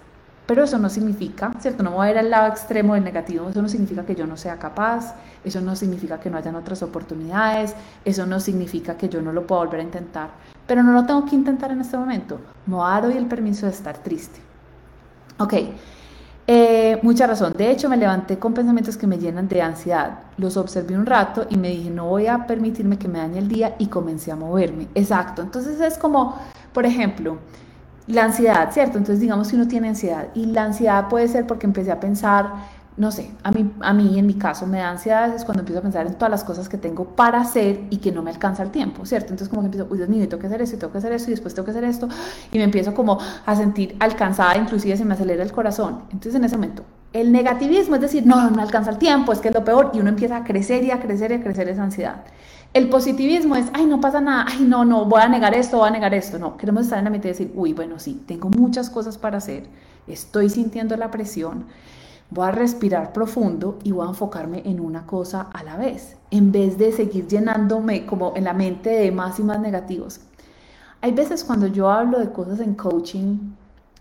Pero 0.45 0.65
eso 0.65 0.77
no 0.77 0.89
significa, 0.89 1.53
¿cierto? 1.57 1.83
No 1.83 1.91
me 1.91 1.95
voy 1.95 2.07
a 2.07 2.11
ir 2.11 2.17
al 2.17 2.29
lado 2.29 2.49
extremo 2.49 2.95
del 2.95 3.05
negativo, 3.05 3.47
eso 3.49 3.61
no 3.61 3.69
significa 3.69 4.05
que 4.05 4.13
yo 4.13 4.27
no 4.27 4.35
sea 4.35 4.59
capaz, 4.59 5.15
eso 5.45 5.61
no 5.61 5.73
significa 5.73 6.19
que 6.19 6.29
no 6.29 6.37
hayan 6.37 6.57
otras 6.57 6.83
oportunidades, 6.83 7.73
eso 8.03 8.25
no 8.25 8.41
significa 8.41 8.97
que 8.97 9.07
yo 9.07 9.21
no 9.21 9.31
lo 9.31 9.47
pueda 9.47 9.63
volver 9.63 9.79
a 9.79 9.83
intentar. 9.83 10.31
Pero 10.67 10.83
no 10.83 10.91
lo 10.91 11.05
tengo 11.05 11.23
que 11.23 11.35
intentar 11.37 11.71
en 11.71 11.79
este 11.79 11.95
momento. 11.95 12.41
Me 12.65 12.75
voy 12.75 12.85
a 12.85 12.89
dar 12.95 13.05
hoy 13.05 13.15
el 13.15 13.27
permiso 13.27 13.67
de 13.67 13.71
estar 13.71 13.99
triste. 13.99 14.41
Ok, 15.37 15.53
eh, 16.45 16.99
mucha 17.01 17.25
razón. 17.25 17.53
De 17.57 17.71
hecho, 17.71 17.87
me 17.89 17.95
levanté 17.95 18.37
con 18.37 18.53
pensamientos 18.53 18.97
que 18.97 19.07
me 19.07 19.17
llenan 19.17 19.47
de 19.47 19.61
ansiedad. 19.61 20.19
Los 20.37 20.57
observé 20.57 20.97
un 20.97 21.05
rato 21.05 21.45
y 21.49 21.57
me 21.57 21.69
dije, 21.69 21.89
no 21.89 22.07
voy 22.07 22.27
a 22.27 22.45
permitirme 22.45 22.97
que 22.97 23.07
me 23.07 23.19
dañe 23.19 23.39
el 23.39 23.47
día 23.47 23.75
y 23.79 23.87
comencé 23.87 24.31
a 24.31 24.35
moverme. 24.35 24.87
Exacto. 24.93 25.41
Entonces 25.41 25.79
es 25.79 25.97
como, 25.97 26.37
por 26.73 26.85
ejemplo, 26.85 27.37
la 28.07 28.25
ansiedad, 28.25 28.71
¿cierto? 28.73 28.97
Entonces 28.97 29.21
digamos 29.21 29.49
que 29.49 29.55
uno 29.55 29.67
tiene 29.67 29.87
ansiedad 29.87 30.27
y 30.33 30.47
la 30.47 30.63
ansiedad 30.63 31.07
puede 31.07 31.27
ser 31.29 31.47
porque 31.47 31.65
empecé 31.65 31.91
a 31.91 31.99
pensar 32.01 32.51
no 32.95 33.11
sé, 33.11 33.31
a 33.41 33.51
mí, 33.51 33.71
a 33.79 33.93
mí 33.93 34.19
en 34.19 34.27
mi 34.27 34.35
caso 34.35 34.67
me 34.67 34.77
da 34.77 34.91
ansiedad 34.91 35.33
es 35.33 35.45
cuando 35.45 35.61
empiezo 35.61 35.79
a 35.79 35.81
pensar 35.81 36.05
en 36.05 36.13
todas 36.13 36.29
las 36.29 36.43
cosas 36.43 36.69
que 36.69 36.77
tengo 36.77 37.05
para 37.05 37.41
hacer 37.41 37.81
y 37.89 37.97
que 37.97 38.11
no 38.11 38.21
me 38.21 38.29
alcanza 38.29 38.61
el 38.61 38.69
tiempo, 38.69 39.05
¿cierto? 39.05 39.29
Entonces 39.31 39.49
como 39.49 39.61
que 39.61 39.67
empiezo, 39.67 39.87
uy 39.89 39.97
Dios 39.97 40.09
mío, 40.09 40.27
tengo 40.29 40.39
que 40.39 40.47
hacer 40.47 40.61
esto, 40.61 40.77
tengo 40.77 40.91
que 40.91 40.99
hacer 40.99 41.11
esto 41.11 41.31
y 41.31 41.33
después 41.33 41.55
tengo 41.55 41.65
que 41.65 41.71
hacer 41.71 41.83
esto 41.85 42.07
y 42.51 42.57
me 42.57 42.63
empiezo 42.63 42.93
como 42.93 43.17
a 43.45 43.55
sentir 43.55 43.95
alcanzada, 43.99 44.57
inclusive 44.57 44.95
se 44.95 45.05
me 45.05 45.15
acelera 45.15 45.41
el 45.41 45.51
corazón. 45.51 46.03
Entonces 46.11 46.35
en 46.35 46.43
ese 46.43 46.55
momento, 46.55 46.83
el 47.13 47.31
negativismo 47.31 47.95
es 47.95 48.01
decir, 48.01 48.27
no, 48.27 48.43
no 48.43 48.51
me 48.51 48.61
alcanza 48.61 48.91
el 48.91 48.99
tiempo, 48.99 49.31
es 49.33 49.39
que 49.39 49.47
es 49.47 49.55
lo 49.55 49.65
peor 49.65 49.91
y 49.93 49.99
uno 49.99 50.09
empieza 50.09 50.37
a 50.37 50.43
crecer 50.43 50.83
y 50.83 50.91
a 50.91 50.99
crecer 50.99 51.31
y 51.31 51.35
a 51.35 51.43
crecer 51.43 51.69
esa 51.69 51.83
ansiedad. 51.83 52.23
El 52.75 52.89
positivismo 52.89 53.55
es, 53.55 53.67
ay, 53.73 53.85
no 53.85 54.01
pasa 54.01 54.21
nada, 54.21 54.45
ay, 54.47 54.65
no, 54.67 54.85
no, 54.85 55.05
voy 55.05 55.21
a 55.21 55.27
negar 55.29 55.55
esto, 55.55 55.77
voy 55.77 55.89
a 55.89 55.91
negar 55.91 56.13
esto. 56.13 56.39
No, 56.39 56.57
queremos 56.57 56.83
estar 56.83 56.97
en 56.97 57.05
la 57.05 57.11
mitad 57.11 57.25
y 57.25 57.29
decir, 57.29 57.51
uy, 57.55 57.73
bueno, 57.73 57.99
sí, 57.99 58.23
tengo 58.27 58.49
muchas 58.49 58.89
cosas 58.89 59.17
para 59.17 59.37
hacer, 59.37 59.65
estoy 60.07 60.49
sintiendo 60.49 60.97
la 60.97 61.11
presión 61.11 61.65
voy 62.33 62.47
a 62.47 62.51
respirar 62.51 63.13
profundo 63.13 63.77
y 63.83 63.91
voy 63.91 64.05
a 64.05 64.09
enfocarme 64.09 64.63
en 64.65 64.79
una 64.79 65.05
cosa 65.05 65.49
a 65.53 65.63
la 65.63 65.77
vez, 65.77 66.17
en 66.31 66.51
vez 66.51 66.77
de 66.77 66.91
seguir 66.91 67.27
llenándome 67.27 68.05
como 68.05 68.33
en 68.35 68.45
la 68.45 68.53
mente 68.53 68.89
de 68.89 69.11
más 69.11 69.39
y 69.39 69.43
más 69.43 69.59
negativos. 69.59 70.19
Hay 71.01 71.11
veces 71.11 71.43
cuando 71.43 71.67
yo 71.67 71.89
hablo 71.91 72.19
de 72.19 72.31
cosas 72.31 72.59
en 72.59 72.75
coaching, 72.75 73.37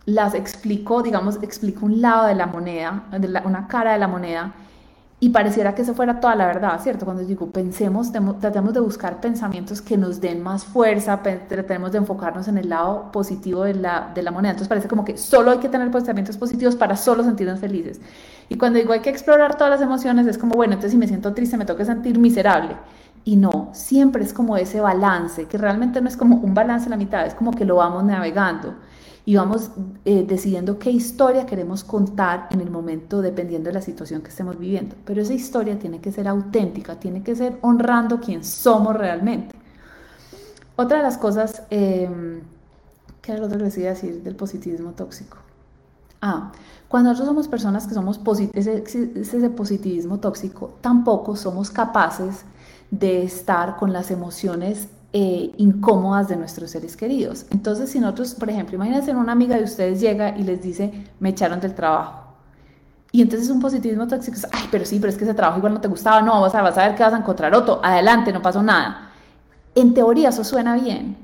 las 0.06 0.34
explico, 0.34 1.02
digamos, 1.02 1.38
explico 1.42 1.86
un 1.86 2.00
lado 2.00 2.26
de 2.26 2.34
la 2.34 2.46
moneda, 2.46 3.04
una 3.44 3.68
cara 3.68 3.92
de 3.92 3.98
la 3.98 4.08
moneda, 4.08 4.54
y 5.23 5.29
pareciera 5.29 5.73
que 5.73 5.83
eso 5.83 5.95
fuera 5.95 6.19
toda 6.19 6.35
la 6.35 6.47
verdad, 6.47 6.81
¿cierto? 6.83 7.05
Cuando 7.05 7.25
digo 7.25 7.47
pensemos, 7.47 8.11
tratemos 8.41 8.75
de 8.75 8.81
buscar 8.81 9.21
pensamientos 9.21 9.81
que 9.81 9.97
nos 9.97 10.21
den 10.21 10.43
más 10.43 10.64
fuerza, 10.64 11.23
tratemos 11.23 11.93
de 11.93 11.99
enfocarnos 11.99 12.49
en 12.49 12.59
el 12.59 12.69
lado 12.69 13.12
positivo 13.12 13.62
de 13.62 13.75
la, 13.75 14.11
de 14.12 14.21
la 14.21 14.33
moneda. 14.33 14.50
Entonces 14.50 14.69
parece 14.69 14.88
como 14.88 15.05
que 15.05 15.17
solo 15.17 15.52
hay 15.52 15.59
que 15.59 15.69
tener 15.69 15.88
pensamientos 15.93 16.37
positivos 16.37 16.75
para 16.75 16.97
solo 16.97 17.23
sentirnos 17.23 17.61
felices. 17.61 18.00
Y 18.49 18.57
cuando 18.57 18.81
digo 18.81 18.93
hay 18.95 18.99
que 18.99 19.11
explorar 19.11 19.57
todas 19.57 19.71
las 19.71 19.81
emociones, 19.81 20.26
es 20.26 20.38
como, 20.38 20.57
bueno, 20.57 20.73
entonces 20.73 20.91
si 20.91 20.99
me 20.99 21.07
siento 21.07 21.33
triste, 21.33 21.57
me 21.57 21.67
toca 21.67 21.85
sentir 21.85 22.19
miserable. 22.19 22.75
Y 23.25 23.37
no, 23.37 23.71
siempre 23.73 24.25
es 24.25 24.33
como 24.33 24.57
ese 24.57 24.81
balance, 24.81 25.47
que 25.47 25.57
realmente 25.57 26.00
no 26.00 26.09
es 26.09 26.17
como 26.17 26.37
un 26.37 26.55
balance 26.55 26.87
a 26.87 26.91
la 26.91 26.97
mitad, 26.97 27.25
es 27.25 27.35
como 27.35 27.52
que 27.52 27.64
lo 27.64 27.76
vamos 27.76 28.02
navegando 28.05 28.75
y 29.25 29.37
vamos 29.37 29.71
eh, 30.05 30.25
decidiendo 30.26 30.79
qué 30.79 30.91
historia 30.91 31.47
queremos 31.47 31.85
contar 31.85 32.49
en 32.50 32.61
el 32.61 32.71
momento 32.71 33.23
dependiendo 33.23 33.69
de 33.69 33.75
la 33.75 33.83
situación 33.83 34.23
que 34.23 34.31
estemos 34.31 34.59
viviendo. 34.59 34.97
Pero 35.05 35.23
esa 35.23 35.33
historia 35.33 35.79
tiene 35.79 36.00
que 36.00 36.11
ser 36.11 36.26
auténtica, 36.26 36.99
tiene 36.99 37.23
que 37.23 37.37
ser 37.37 37.59
honrando 37.61 38.21
quién 38.21 38.43
somos 38.43 38.97
realmente. 38.97 39.55
Otra 40.75 40.97
de 40.97 41.02
las 41.05 41.19
cosas, 41.19 41.62
eh, 41.71 42.43
¿qué 43.21 43.33
era 43.33 43.41
lo 43.41 43.49
que 43.49 43.57
les 43.57 43.79
iba 43.79 43.91
decir 43.91 44.23
del 44.23 44.35
positivismo 44.35 44.93
tóxico? 44.93 45.37
Ah, 46.21 46.50
cuando 46.88 47.11
nosotros 47.11 47.29
somos 47.29 47.49
personas 47.49 47.87
que 47.87 47.95
somos 47.95 48.21
ese, 48.55 48.83
ese 48.85 49.50
positivismo 49.50 50.19
tóxico, 50.19 50.75
tampoco 50.81 51.37
somos 51.37 51.71
capaces 51.71 52.45
de 52.92 53.22
estar 53.25 53.76
con 53.76 53.92
las 53.92 54.11
emociones 54.11 54.87
eh, 55.14 55.50
incómodas 55.56 56.28
de 56.28 56.37
nuestros 56.37 56.70
seres 56.70 56.96
queridos. 56.96 57.46
Entonces, 57.50 57.90
si 57.90 57.99
nosotros, 57.99 58.34
por 58.34 58.50
ejemplo, 58.50 58.76
imagínense 58.76 59.11
una 59.12 59.32
amiga 59.32 59.56
de 59.56 59.64
ustedes 59.64 59.99
llega 59.99 60.37
y 60.37 60.42
les 60.42 60.62
dice, 60.62 60.92
me 61.18 61.30
echaron 61.30 61.58
del 61.58 61.75
trabajo. 61.75 62.34
Y 63.11 63.22
entonces 63.22 63.49
un 63.49 63.61
positivismo 63.61 64.06
tóxico 64.06 64.37
es, 64.37 64.46
ay, 64.52 64.68
pero 64.70 64.84
sí, 64.84 64.99
pero 65.00 65.11
es 65.11 65.16
que 65.16 65.25
ese 65.25 65.34
trabajo 65.34 65.58
igual 65.58 65.75
no 65.75 65.80
te 65.80 65.88
gustaba, 65.88 66.22
no, 66.22 66.40
vas 66.42 66.54
a, 66.54 66.62
vas 66.62 66.76
a 66.76 66.87
ver 66.87 66.94
que 66.94 67.02
vas 67.02 67.12
a 67.14 67.18
encontrar 67.18 67.54
otro, 67.54 67.80
adelante, 67.82 68.32
no 68.32 68.40
pasó 68.42 68.62
nada. 68.62 69.11
En 69.75 69.94
teoría 69.94 70.28
eso 70.28 70.44
suena 70.44 70.76
bien, 70.76 71.16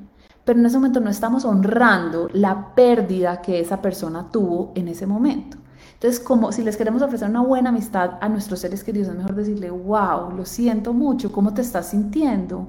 pero 0.44 0.58
en 0.58 0.66
ese 0.66 0.78
momento 0.78 1.00
no 1.00 1.10
estamos 1.10 1.44
honrando 1.44 2.28
la 2.32 2.75
pérdida 2.75 3.42
que 3.42 3.60
esa 3.60 3.82
persona 3.82 4.26
tuvo 4.30 4.72
en 4.75 4.88
ese 4.88 5.06
momento. 5.06 5.58
Entonces, 5.99 6.21
como 6.21 6.52
si 6.52 6.62
les 6.62 6.76
queremos 6.76 7.02
ofrecer 7.02 7.28
una 7.28 7.40
buena 7.40 7.71
amistad 7.71 8.19
a 8.21 8.28
nuestros 8.28 8.61
seres 8.61 8.85
queridos, 8.85 9.09
es 9.09 9.17
mejor 9.17 9.35
decirle, 9.35 9.71
wow, 9.71 10.31
lo 10.31 10.45
siento 10.45 10.93
mucho, 10.93 11.33
¿cómo 11.33 11.52
te 11.52 11.61
estás 11.61 11.88
sintiendo? 11.88 12.69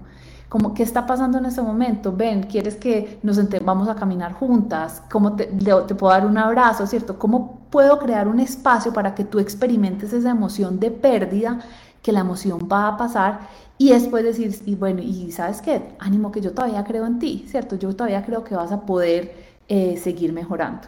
como 0.50 0.74
qué 0.74 0.82
está 0.82 1.06
pasando 1.06 1.38
en 1.38 1.46
este 1.46 1.62
momento, 1.62 2.12
ven, 2.12 2.42
quieres 2.44 2.76
que 2.76 3.20
nos 3.22 3.40
vamos 3.64 3.88
a 3.88 3.96
caminar 3.96 4.34
juntas, 4.34 5.04
cómo 5.12 5.36
te, 5.36 5.46
puedo 5.46 6.12
dar 6.12 6.26
un 6.26 6.40
abrazo, 6.40 6.88
¿cierto? 6.88 7.20
¿Cómo 7.20 7.60
puedo 7.70 8.00
crear 8.00 8.28
un 8.28 8.40
espacio 8.40 8.92
para 8.92 9.14
que 9.14 9.24
tú 9.24 9.38
experimentes 9.38 10.12
esa 10.12 10.32
emoción 10.32 10.80
de 10.80 10.90
pérdida, 10.90 11.60
que 12.02 12.12
la 12.12 12.22
emoción 12.22 12.68
va 12.72 12.88
a 12.88 12.98
pasar 12.98 13.42
y 13.78 13.92
después 13.92 14.24
decir, 14.24 14.60
y 14.66 14.74
bueno, 14.74 15.02
y 15.04 15.32
sabes 15.32 15.62
qué, 15.62 15.94
ánimo 16.00 16.32
que 16.32 16.42
yo 16.42 16.52
todavía 16.52 16.84
creo 16.84 17.06
en 17.06 17.20
ti, 17.20 17.46
¿cierto? 17.48 17.76
Yo 17.76 17.96
todavía 17.96 18.26
creo 18.26 18.44
que 18.44 18.56
vas 18.56 18.72
a 18.72 18.82
poder 18.82 19.36
eh, 19.68 19.98
seguir 19.98 20.34
mejorando. 20.34 20.88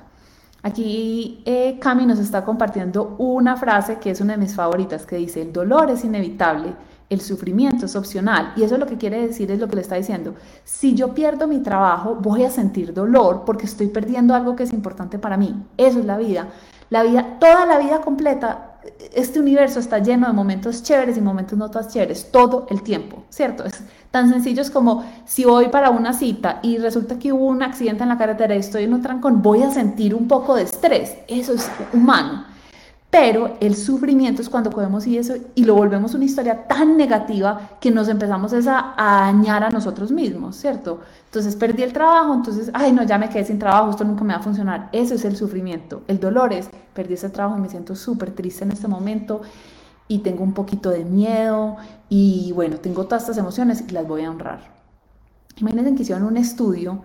Aquí 0.63 1.41
eh, 1.45 1.79
Cami 1.79 2.05
nos 2.05 2.19
está 2.19 2.45
compartiendo 2.45 3.15
una 3.17 3.57
frase 3.57 3.97
que 3.97 4.11
es 4.11 4.21
una 4.21 4.33
de 4.33 4.39
mis 4.39 4.55
favoritas, 4.55 5.05
que 5.05 5.15
dice, 5.15 5.41
el 5.41 5.51
dolor 5.51 5.89
es 5.89 6.05
inevitable, 6.05 6.75
el 7.09 7.19
sufrimiento 7.19 7.87
es 7.87 7.95
opcional. 7.95 8.53
Y 8.55 8.63
eso 8.63 8.77
lo 8.77 8.85
que 8.85 8.97
quiere 8.97 9.27
decir 9.27 9.49
es 9.49 9.59
lo 9.59 9.67
que 9.67 9.75
le 9.75 9.81
está 9.81 9.95
diciendo. 9.95 10.35
Si 10.63 10.93
yo 10.93 11.15
pierdo 11.15 11.47
mi 11.47 11.59
trabajo, 11.59 12.15
voy 12.15 12.43
a 12.43 12.51
sentir 12.51 12.93
dolor 12.93 13.43
porque 13.45 13.65
estoy 13.65 13.87
perdiendo 13.87 14.35
algo 14.35 14.55
que 14.55 14.63
es 14.63 14.71
importante 14.71 15.17
para 15.17 15.35
mí. 15.35 15.55
Eso 15.77 15.99
es 15.99 16.05
la 16.05 16.17
vida. 16.17 16.49
La 16.91 17.03
vida, 17.03 17.37
toda 17.39 17.65
la 17.65 17.79
vida 17.79 18.01
completa, 18.01 18.70
este 19.13 19.39
universo 19.39 19.79
está 19.79 19.99
lleno 19.99 20.27
de 20.27 20.33
momentos 20.33 20.83
chéveres 20.83 21.17
y 21.17 21.21
momentos 21.21 21.57
no 21.57 21.69
tan 21.69 21.87
chéveres, 21.87 22.31
todo 22.31 22.67
el 22.69 22.81
tiempo, 22.81 23.23
¿cierto? 23.29 23.65
Es 23.65 23.81
tan 24.09 24.29
sencillo 24.29 24.61
como 24.73 25.03
si 25.25 25.45
voy 25.45 25.69
para 25.69 25.89
una 25.89 26.13
cita 26.13 26.59
y 26.63 26.77
resulta 26.77 27.19
que 27.19 27.31
hubo 27.31 27.45
un 27.45 27.63
accidente 27.63 28.03
en 28.03 28.09
la 28.09 28.17
carretera 28.17 28.55
y 28.55 28.59
estoy 28.59 28.83
en 28.83 28.93
un 28.93 29.01
trancón, 29.01 29.41
voy 29.41 29.63
a 29.63 29.71
sentir 29.71 30.15
un 30.15 30.27
poco 30.27 30.55
de 30.55 30.63
estrés. 30.63 31.17
Eso 31.27 31.53
es 31.53 31.69
humano. 31.93 32.45
Pero 33.11 33.57
el 33.59 33.75
sufrimiento 33.75 34.41
es 34.41 34.47
cuando 34.47 34.71
cogemos 34.71 35.05
y 35.05 35.17
eso 35.17 35.33
y 35.53 35.65
lo 35.65 35.75
volvemos 35.75 36.13
una 36.13 36.23
historia 36.23 36.65
tan 36.65 36.95
negativa 36.95 37.71
que 37.81 37.91
nos 37.91 38.07
empezamos 38.07 38.53
a, 38.53 38.95
dañar 38.97 39.65
a 39.65 39.69
nosotros 39.69 40.13
mismos, 40.13 40.55
¿cierto? 40.55 41.01
Entonces 41.25 41.57
perdí 41.57 41.83
el 41.83 41.91
trabajo, 41.91 42.33
entonces, 42.33 42.71
ay, 42.73 42.93
no, 42.93 43.03
ya 43.03 43.17
me 43.17 43.27
quedé 43.27 43.43
sin 43.43 43.59
trabajo, 43.59 43.89
esto 43.89 44.05
nunca 44.05 44.23
me 44.23 44.33
va 44.33 44.39
a 44.39 44.43
funcionar. 44.43 44.87
Eso 44.93 45.13
es 45.15 45.25
el 45.25 45.35
sufrimiento. 45.35 46.03
El 46.07 46.21
dolor 46.21 46.53
es, 46.53 46.69
perdí 46.93 47.15
ese 47.15 47.29
trabajo 47.29 47.57
y 47.57 47.61
me 47.61 47.69
siento 47.69 47.95
súper 47.95 48.31
triste 48.31 48.63
en 48.63 48.71
este 48.71 48.87
momento 48.87 49.41
y 50.07 50.19
tengo 50.19 50.43
un 50.43 50.53
poquito 50.53 50.89
de 50.89 51.05
miedo 51.05 51.77
y 52.09 52.51
bueno, 52.53 52.77
tengo 52.77 53.05
todas 53.05 53.23
estas 53.23 53.37
emociones 53.37 53.83
y 53.87 53.91
las 53.91 54.07
voy 54.07 54.23
a 54.23 54.31
honrar. 54.31 54.71
Imagínense 55.57 55.95
que 55.95 56.03
hicieron 56.03 56.23
un 56.23 56.37
estudio 56.37 57.01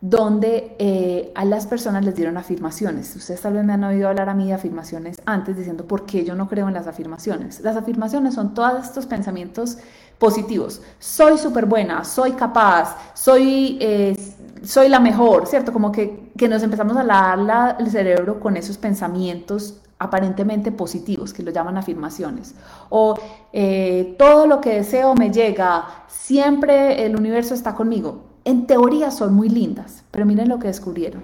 donde 0.00 0.76
eh, 0.78 1.32
a 1.34 1.44
las 1.44 1.66
personas 1.66 2.04
les 2.04 2.14
dieron 2.14 2.36
afirmaciones. 2.36 3.14
Ustedes 3.16 3.40
tal 3.40 3.54
vez 3.54 3.64
me 3.64 3.72
han 3.72 3.84
oído 3.84 4.08
hablar 4.08 4.28
a 4.28 4.34
mí 4.34 4.46
de 4.46 4.52
afirmaciones 4.52 5.20
antes 5.24 5.56
diciendo 5.56 5.86
por 5.86 6.06
qué 6.06 6.24
yo 6.24 6.34
no 6.34 6.48
creo 6.48 6.68
en 6.68 6.74
las 6.74 6.86
afirmaciones. 6.86 7.60
Las 7.60 7.76
afirmaciones 7.76 8.34
son 8.34 8.54
todos 8.54 8.84
estos 8.84 9.06
pensamientos 9.06 9.78
positivos. 10.18 10.80
Soy 10.98 11.38
súper 11.38 11.66
buena, 11.66 12.04
soy 12.04 12.32
capaz, 12.32 12.96
soy, 13.14 13.78
eh, 13.80 14.16
soy 14.62 14.88
la 14.88 15.00
mejor, 15.00 15.46
¿cierto? 15.46 15.72
Como 15.72 15.92
que, 15.92 16.30
que 16.36 16.48
nos 16.48 16.62
empezamos 16.62 16.96
a 16.96 17.04
lavar 17.04 17.76
el 17.78 17.90
cerebro 17.90 18.40
con 18.40 18.56
esos 18.56 18.78
pensamientos 18.78 19.80
aparentemente 19.98 20.72
positivos, 20.72 21.32
que 21.32 21.42
lo 21.42 21.50
llaman 21.50 21.78
afirmaciones. 21.78 22.54
O 22.90 23.18
eh, 23.52 24.14
todo 24.18 24.46
lo 24.46 24.60
que 24.60 24.74
deseo 24.74 25.14
me 25.14 25.30
llega, 25.30 26.04
siempre 26.08 27.06
el 27.06 27.16
universo 27.16 27.54
está 27.54 27.74
conmigo 27.74 28.36
en 28.46 28.68
teoría 28.68 29.10
son 29.10 29.34
muy 29.34 29.48
lindas, 29.48 30.04
pero 30.12 30.24
miren 30.24 30.48
lo 30.48 30.60
que 30.60 30.68
descubrieron. 30.68 31.20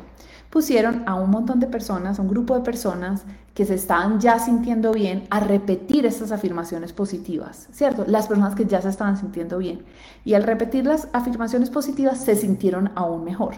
Pusieron 0.52 1.02
a 1.06 1.14
un 1.14 1.30
montón 1.30 1.60
de 1.60 1.66
personas, 1.66 2.18
a 2.18 2.22
un 2.22 2.28
grupo 2.28 2.54
de 2.54 2.60
personas 2.60 3.22
que 3.54 3.64
se 3.64 3.74
estaban 3.74 4.20
ya 4.20 4.38
sintiendo 4.38 4.92
bien 4.92 5.26
a 5.30 5.40
repetir 5.40 6.04
estas 6.04 6.30
afirmaciones 6.30 6.92
positivas, 6.92 7.68
¿cierto? 7.72 8.04
Las 8.06 8.26
personas 8.26 8.54
que 8.54 8.66
ya 8.66 8.82
se 8.82 8.90
estaban 8.90 9.16
sintiendo 9.16 9.56
bien. 9.56 9.82
Y 10.26 10.34
al 10.34 10.42
repetir 10.42 10.84
las 10.84 11.08
afirmaciones 11.14 11.70
positivas 11.70 12.22
se 12.22 12.36
sintieron 12.36 12.90
aún 12.94 13.24
mejor 13.24 13.54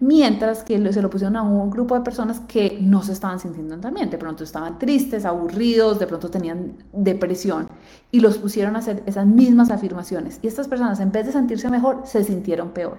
mientras 0.00 0.62
que 0.62 0.92
se 0.92 1.02
lo 1.02 1.10
pusieron 1.10 1.36
a 1.36 1.42
un 1.42 1.70
grupo 1.70 1.94
de 1.94 2.02
personas 2.02 2.40
que 2.40 2.78
no 2.80 3.02
se 3.02 3.12
estaban 3.12 3.40
sintiendo 3.40 3.78
tan 3.78 3.94
bien, 3.94 4.10
de 4.10 4.18
pronto 4.18 4.44
estaban 4.44 4.78
tristes, 4.78 5.24
aburridos, 5.24 5.98
de 5.98 6.06
pronto 6.06 6.30
tenían 6.30 6.74
depresión 6.92 7.68
y 8.12 8.20
los 8.20 8.38
pusieron 8.38 8.76
a 8.76 8.80
hacer 8.80 9.02
esas 9.06 9.26
mismas 9.26 9.70
afirmaciones 9.70 10.38
y 10.42 10.46
estas 10.46 10.68
personas 10.68 11.00
en 11.00 11.10
vez 11.10 11.26
de 11.26 11.32
sentirse 11.32 11.68
mejor 11.68 12.02
se 12.04 12.22
sintieron 12.22 12.70
peor. 12.70 12.98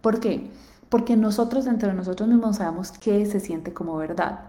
¿Por 0.00 0.20
qué? 0.20 0.50
Porque 0.90 1.16
nosotros 1.16 1.64
dentro 1.64 1.88
de 1.88 1.94
nosotros 1.94 2.28
mismos 2.28 2.56
sabemos 2.56 2.92
qué 2.92 3.24
se 3.24 3.40
siente 3.40 3.72
como 3.72 3.96
verdad. 3.96 4.40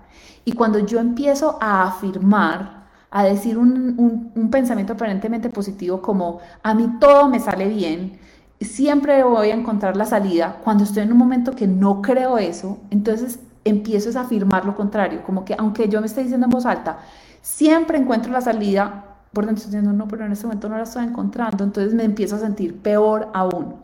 Y 0.43 0.51
cuando 0.51 0.79
yo 0.79 0.99
empiezo 0.99 1.57
a 1.61 1.83
afirmar, 1.83 2.81
a 3.09 3.23
decir 3.23 3.57
un, 3.57 4.31
un 4.35 4.51
pensamiento 4.51 4.93
aparentemente 4.93 5.49
positivo 5.49 6.01
como 6.01 6.39
a 6.63 6.73
mí 6.73 6.97
todo 6.99 7.29
me 7.29 7.39
sale 7.39 7.69
bien, 7.69 8.19
siempre 8.59 9.23
voy 9.23 9.49
a 9.49 9.55
encontrar 9.55 9.97
la 9.97 10.05
salida. 10.05 10.59
Cuando 10.63 10.83
estoy 10.83 11.03
en 11.03 11.11
un 11.11 11.17
momento 11.17 11.55
que 11.55 11.67
no 11.67 12.01
creo 12.01 12.37
eso, 12.37 12.79
entonces 12.89 13.39
empiezo 13.63 14.17
a 14.17 14.23
afirmar 14.23 14.65
lo 14.65 14.75
contrario, 14.75 15.23
como 15.23 15.45
que 15.45 15.55
aunque 15.57 15.87
yo 15.87 15.99
me 15.99 16.07
esté 16.07 16.23
diciendo 16.23 16.45
en 16.45 16.51
voz 16.51 16.65
alta, 16.65 16.99
siempre 17.41 17.97
encuentro 17.97 18.31
la 18.31 18.41
salida, 18.41 19.05
por 19.33 19.45
dentro 19.45 19.63
estoy 19.63 19.79
diciendo, 19.79 19.93
no, 19.93 20.07
pero 20.07 20.25
en 20.25 20.31
este 20.31 20.45
momento 20.45 20.69
no 20.69 20.77
la 20.77 20.83
estoy 20.83 21.03
encontrando, 21.03 21.63
entonces 21.63 21.93
me 21.93 22.03
empiezo 22.03 22.35
a 22.35 22.39
sentir 22.39 22.79
peor 22.81 23.29
aún. 23.33 23.75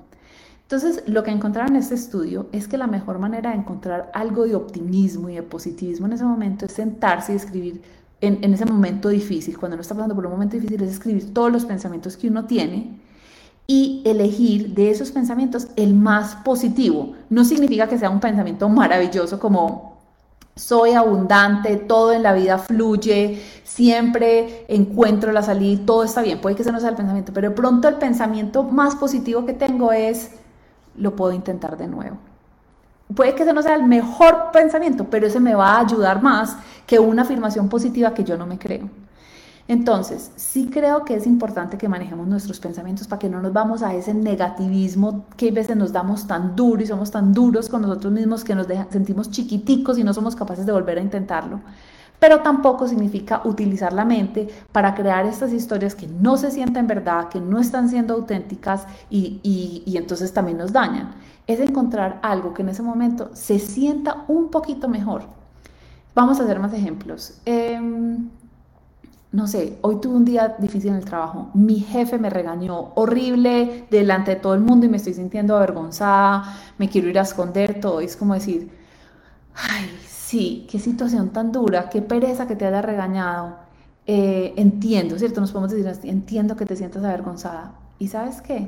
Entonces, 0.69 1.01
lo 1.07 1.23
que 1.23 1.31
encontraron 1.31 1.77
en 1.77 1.81
este 1.81 1.95
estudio 1.95 2.47
es 2.51 2.67
que 2.67 2.77
la 2.77 2.87
mejor 2.87 3.19
manera 3.19 3.51
de 3.51 3.55
encontrar 3.55 4.11
algo 4.13 4.45
de 4.45 4.53
optimismo 4.53 5.29
y 5.29 5.35
de 5.35 5.41
positivismo 5.41 6.07
en 6.07 6.11
ese 6.11 6.25
momento 6.25 6.65
es 6.65 6.73
sentarse 6.73 7.31
y 7.31 7.37
escribir 7.37 7.81
en, 8.19 8.53
ese 8.53 8.65
momento 8.65 9.07
difícil, 9.07 9.57
cuando 9.57 9.75
uno 9.75 9.81
está 9.81 9.95
pasando 9.95 10.13
por 10.13 10.25
un 10.25 10.33
momento 10.33 10.57
difícil, 10.57 10.83
es 10.83 10.91
escribir 10.91 11.33
todos 11.33 11.53
los 11.53 11.63
pensamientos 11.63 12.17
que 12.17 12.27
uno 12.27 12.43
tiene 12.43 12.99
y 13.65 14.01
elegir 14.03 14.73
de 14.73 14.89
esos 14.89 15.11
pensamientos 15.11 15.69
el 15.77 15.93
más 15.93 16.35
positivo. 16.35 17.13
No 17.29 17.45
significa 17.45 17.87
que 17.87 17.97
sea 17.97 18.09
un 18.09 18.19
pensamiento 18.19 18.67
maravilloso 18.67 19.39
como 19.39 19.95
soy 20.57 20.91
abundante, 20.91 21.77
todo 21.77 22.11
en 22.11 22.23
la 22.23 22.33
vida 22.33 22.57
fluye, 22.57 23.41
siempre 23.63 24.65
encuentro 24.67 25.31
la 25.31 25.43
salida, 25.43 25.85
todo 25.85 26.03
está 26.03 26.21
bien. 26.23 26.41
Puede 26.41 26.57
que 26.57 26.63
ese 26.63 26.73
no 26.73 26.81
sea 26.81 26.89
el 26.89 26.95
pensamiento, 26.97 27.31
pero 27.31 27.47
de 27.51 27.55
pronto 27.55 27.87
el 27.87 27.95
pensamiento 27.95 28.63
más 28.63 28.97
positivo 28.97 29.45
que 29.45 29.53
tengo 29.53 29.93
es 29.93 30.31
lo 30.97 31.15
puedo 31.15 31.33
intentar 31.33 31.77
de 31.77 31.87
nuevo. 31.87 32.17
puede 33.15 33.35
que 33.35 33.43
ese 33.43 33.53
no 33.53 33.61
sea 33.61 33.75
el 33.75 33.83
mejor 33.83 34.51
pensamiento, 34.51 35.05
pero 35.09 35.27
ese 35.27 35.39
me 35.39 35.55
va 35.55 35.77
a 35.77 35.79
ayudar 35.79 36.21
más 36.21 36.57
que 36.85 36.99
una 36.99 37.21
afirmación 37.21 37.69
positiva 37.69 38.13
que 38.13 38.23
yo 38.23 38.37
no 38.37 38.45
me 38.45 38.59
creo. 38.59 38.89
Entonces, 39.69 40.31
sí 40.37 40.69
creo 40.71 41.03
que 41.03 41.15
es 41.15 41.27
importante 41.27 41.77
que 41.77 41.89
manejemos 41.89 42.25
nuestros 42.25 42.59
pensamientos 42.59 43.07
para 43.07 43.19
que 43.19 43.29
no 43.29 43.41
nos 43.41 43.51
vamos 43.51 43.83
a 43.83 43.93
ese 43.93 44.13
negativismo 44.13 45.25
que 45.35 45.49
a 45.49 45.51
veces 45.51 45.75
nos 45.75 45.91
damos 45.91 46.25
tan 46.25 46.55
duro 46.55 46.81
y 46.81 46.87
somos 46.87 47.11
tan 47.11 47.33
duros 47.33 47.67
con 47.67 47.81
nosotros 47.81 48.13
mismos 48.13 48.45
que 48.45 48.55
nos 48.55 48.67
sentimos 48.89 49.29
chiquiticos 49.29 49.97
y 49.97 50.05
no 50.05 50.13
somos 50.13 50.37
capaces 50.37 50.65
de 50.65 50.71
volver 50.71 50.99
a 50.99 51.01
intentarlo. 51.01 51.59
Pero 52.19 52.41
tampoco 52.41 52.87
significa 52.87 53.41
utilizar 53.45 53.93
la 53.93 54.05
mente 54.05 54.47
para 54.71 54.95
crear 54.95 55.25
estas 55.25 55.53
historias 55.53 55.93
que 55.93 56.07
no 56.07 56.37
se 56.37 56.51
sienten 56.51 56.87
verdad, 56.87 57.29
que 57.29 57.39
no 57.39 57.59
están 57.59 57.89
siendo 57.89 58.15
auténticas 58.15 58.87
y, 59.09 59.39
y 59.85 59.97
entonces 59.97 60.33
también 60.33 60.57
nos 60.57 60.73
dañan. 60.73 61.15
Es 61.45 61.59
encontrar 61.59 62.19
algo 62.23 62.53
que 62.53 62.63
en 62.63 62.69
ese 62.69 62.81
momento 62.81 63.29
se 63.33 63.59
sienta 63.59 64.25
un 64.27 64.49
poquito 64.49 64.87
mejor. 64.87 65.23
Vamos 66.15 66.39
a 66.39 66.43
hacer 66.43 66.59
más 66.59 66.73
ejemplos. 66.73 67.39
Eh, 67.45 67.79
no 69.31 69.45
sé, 69.45 69.77
hoy 69.81 69.97
tuve 69.99 70.15
un 70.15 70.25
día 70.25 70.55
difícil 70.57 70.91
en 70.91 70.97
el 70.97 71.05
trabajo, 71.05 71.51
mi 71.53 71.79
jefe 71.79 72.17
me 72.17 72.29
regañó 72.29 72.93
horrible 72.95 73.85
delante 73.91 74.31
de 74.31 74.37
todo 74.37 74.53
el 74.53 74.61
mundo 74.61 74.85
y 74.85 74.89
me 74.89 74.97
estoy 74.97 75.13
sintiendo 75.13 75.55
avergonzada, 75.55 76.55
me 76.77 76.89
quiero 76.89 77.09
ir 77.09 77.19
a 77.19 77.23
esconder 77.23 77.79
todo, 77.81 77.99
es 77.99 78.15
como 78.15 78.33
decir, 78.33 78.71
ay, 79.53 79.91
sí, 80.27 80.67
qué 80.69 80.77
situación 80.77 81.29
tan 81.29 81.53
dura, 81.53 81.89
qué 81.89 82.01
pereza 82.01 82.47
que 82.47 82.57
te 82.57 82.65
haya 82.65 82.81
regañado, 82.81 83.55
eh, 84.05 84.53
entiendo, 84.57 85.17
¿cierto? 85.17 85.39
Nos 85.39 85.53
podemos 85.53 85.71
decir, 85.71 86.09
entiendo 86.09 86.57
que 86.57 86.65
te 86.65 86.75
sientas 86.75 87.03
avergonzada. 87.05 87.75
¿Y 87.97 88.09
sabes 88.09 88.41
qué? 88.41 88.67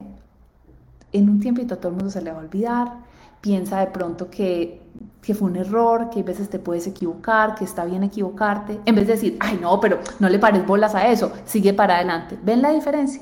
En 1.12 1.30
un 1.30 1.42
tiempito 1.42 1.74
a 1.74 1.78
todo 1.78 1.90
el 1.90 1.96
mundo 1.96 2.12
se 2.12 2.22
le 2.22 2.32
va 2.32 2.38
a 2.38 2.44
olvidar, 2.44 2.94
piensa 3.42 3.82
de 3.82 3.88
pronto 3.88 4.30
que, 4.30 4.82
que, 5.22 5.36
fue 5.36 5.50
un 5.50 5.58
error, 5.58 6.10
que 6.10 6.22
a 6.22 6.24
veces 6.24 6.50
te 6.50 6.60
puedes 6.60 6.88
equivocar, 6.88 7.56
que 7.56 7.66
está 7.66 7.84
bien 7.84 8.04
equivocarte, 8.04 8.80
en 8.86 8.96
vez 8.96 9.08
de 9.08 9.14
decir, 9.14 9.38
ay 9.42 9.60
no, 9.62 9.82
pero 9.82 10.00
no 10.20 10.30
le 10.30 10.40
pares 10.40 10.66
bolas 10.66 10.96
a 10.96 11.10
eso, 11.10 11.34
sigue 11.44 11.74
para 11.74 11.98
adelante. 11.98 12.40
¿Ven 12.42 12.62
la 12.62 12.72
diferencia? 12.72 13.22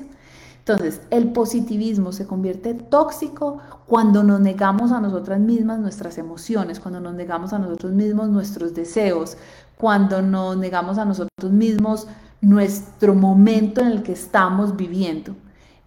Entonces, 0.68 1.00
el 1.10 1.32
positivismo 1.32 2.12
se 2.12 2.26
convierte 2.26 2.74
tóxico 2.74 3.58
cuando 3.86 4.22
nos 4.22 4.40
negamos 4.40 4.92
a 4.92 5.00
nosotras 5.00 5.40
mismas 5.40 5.78
nuestras 5.78 6.18
emociones, 6.18 6.78
cuando 6.78 7.00
nos 7.00 7.14
negamos 7.14 7.54
a 7.54 7.58
nosotros 7.58 7.92
mismos 7.92 8.28
nuestros 8.28 8.74
deseos, 8.74 9.38
cuando 9.76 10.20
nos 10.20 10.58
negamos 10.58 10.98
a 10.98 11.06
nosotros 11.06 11.52
mismos 11.52 12.06
nuestro 12.42 13.14
momento 13.14 13.80
en 13.80 13.86
el 13.86 14.02
que 14.02 14.12
estamos 14.12 14.76
viviendo 14.76 15.34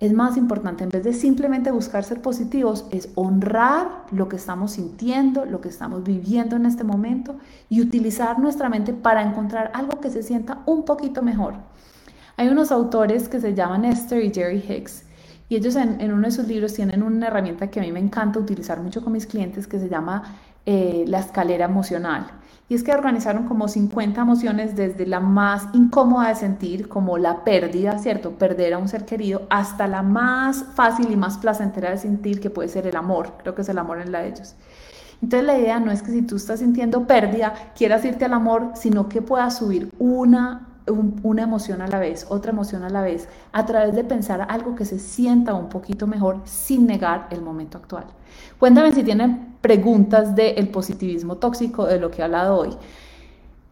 es 0.01 0.13
más 0.13 0.35
importante, 0.35 0.83
en 0.83 0.89
vez 0.89 1.03
de 1.03 1.13
simplemente 1.13 1.69
buscar 1.69 2.03
ser 2.03 2.23
positivos, 2.23 2.87
es 2.89 3.09
honrar 3.13 4.05
lo 4.09 4.29
que 4.29 4.35
estamos 4.35 4.71
sintiendo, 4.71 5.45
lo 5.45 5.61
que 5.61 5.69
estamos 5.69 6.03
viviendo 6.03 6.55
en 6.55 6.65
este 6.65 6.83
momento 6.83 7.35
y 7.69 7.81
utilizar 7.81 8.39
nuestra 8.39 8.67
mente 8.67 8.93
para 8.93 9.21
encontrar 9.21 9.69
algo 9.75 9.99
que 10.01 10.09
se 10.09 10.23
sienta 10.23 10.63
un 10.65 10.85
poquito 10.85 11.21
mejor. 11.21 11.53
Hay 12.41 12.47
unos 12.47 12.71
autores 12.71 13.29
que 13.29 13.39
se 13.39 13.53
llaman 13.53 13.85
Esther 13.85 14.23
y 14.23 14.33
Jerry 14.33 14.65
Hicks 14.67 15.03
y 15.47 15.57
ellos 15.57 15.75
en, 15.75 16.11
uno 16.11 16.23
de 16.23 16.31
sus 16.31 16.47
libros 16.47 16.73
tienen 16.73 17.03
una 17.03 17.27
herramienta 17.27 17.69
que 17.69 17.79
a 17.79 17.83
mí 17.83 17.91
me 17.91 17.99
encanta 17.99 18.39
utilizar 18.39 18.81
mucho 18.81 19.03
con 19.03 19.13
mis 19.13 19.27
clientes 19.27 19.67
que 19.67 19.77
se 19.77 19.87
llama 19.87 20.23
eh, 20.65 21.05
la 21.07 21.19
escalera 21.19 21.65
emocional. 21.65 22.25
Y 22.67 22.73
es 22.73 22.81
que 22.81 22.93
organizaron 22.93 23.47
como 23.47 23.67
50 23.67 24.19
emociones 24.19 24.75
desde 24.75 25.05
la 25.05 25.19
más 25.19 25.67
incómoda 25.73 26.29
de 26.29 26.35
sentir, 26.35 26.89
como 26.89 27.19
la 27.19 27.43
pérdida, 27.43 27.99
¿cierto? 27.99 28.31
Perder 28.31 28.73
a 28.73 28.79
un 28.79 28.87
ser 28.87 29.05
querido, 29.05 29.43
hasta 29.51 29.85
la 29.85 30.01
más 30.01 30.65
fácil 30.73 31.11
y 31.11 31.15
más 31.17 31.37
placentera 31.37 31.91
de 31.91 31.99
sentir, 31.99 32.41
que 32.41 32.49
puede 32.49 32.69
ser 32.69 32.87
el 32.87 32.95
amor. 32.95 33.33
Creo 33.43 33.53
que 33.53 33.61
es 33.61 33.69
el 33.69 33.77
amor 33.77 34.01
en 34.01 34.11
la 34.11 34.21
de 34.21 34.29
ellos. 34.29 34.55
Entonces 35.21 35.45
la 35.45 35.59
idea 35.59 35.79
no 35.79 35.91
es 35.91 36.01
que 36.01 36.11
si 36.11 36.23
tú 36.23 36.37
estás 36.37 36.61
sintiendo 36.61 37.05
pérdida, 37.05 37.53
quieras 37.77 38.03
irte 38.03 38.25
al 38.25 38.33
amor, 38.33 38.71
sino 38.73 39.09
que 39.09 39.21
puedas 39.21 39.59
subir 39.59 39.91
una 39.99 40.70
una 40.87 41.43
emoción 41.43 41.81
a 41.81 41.87
la 41.87 41.99
vez, 41.99 42.25
otra 42.29 42.51
emoción 42.51 42.83
a 42.83 42.89
la 42.89 43.01
vez, 43.01 43.27
a 43.51 43.65
través 43.65 43.95
de 43.95 44.03
pensar 44.03 44.45
algo 44.49 44.75
que 44.75 44.85
se 44.85 44.99
sienta 44.99 45.53
un 45.53 45.69
poquito 45.69 46.07
mejor 46.07 46.41
sin 46.45 46.87
negar 46.87 47.27
el 47.31 47.41
momento 47.41 47.77
actual. 47.77 48.05
Cuéntame 48.59 48.91
si 48.91 49.03
tienen 49.03 49.55
preguntas 49.61 50.35
del 50.35 50.69
positivismo 50.69 51.37
tóxico, 51.37 51.85
de 51.85 51.99
lo 51.99 52.09
que 52.09 52.21
he 52.21 52.23
hablado 52.23 52.57
hoy. 52.57 52.77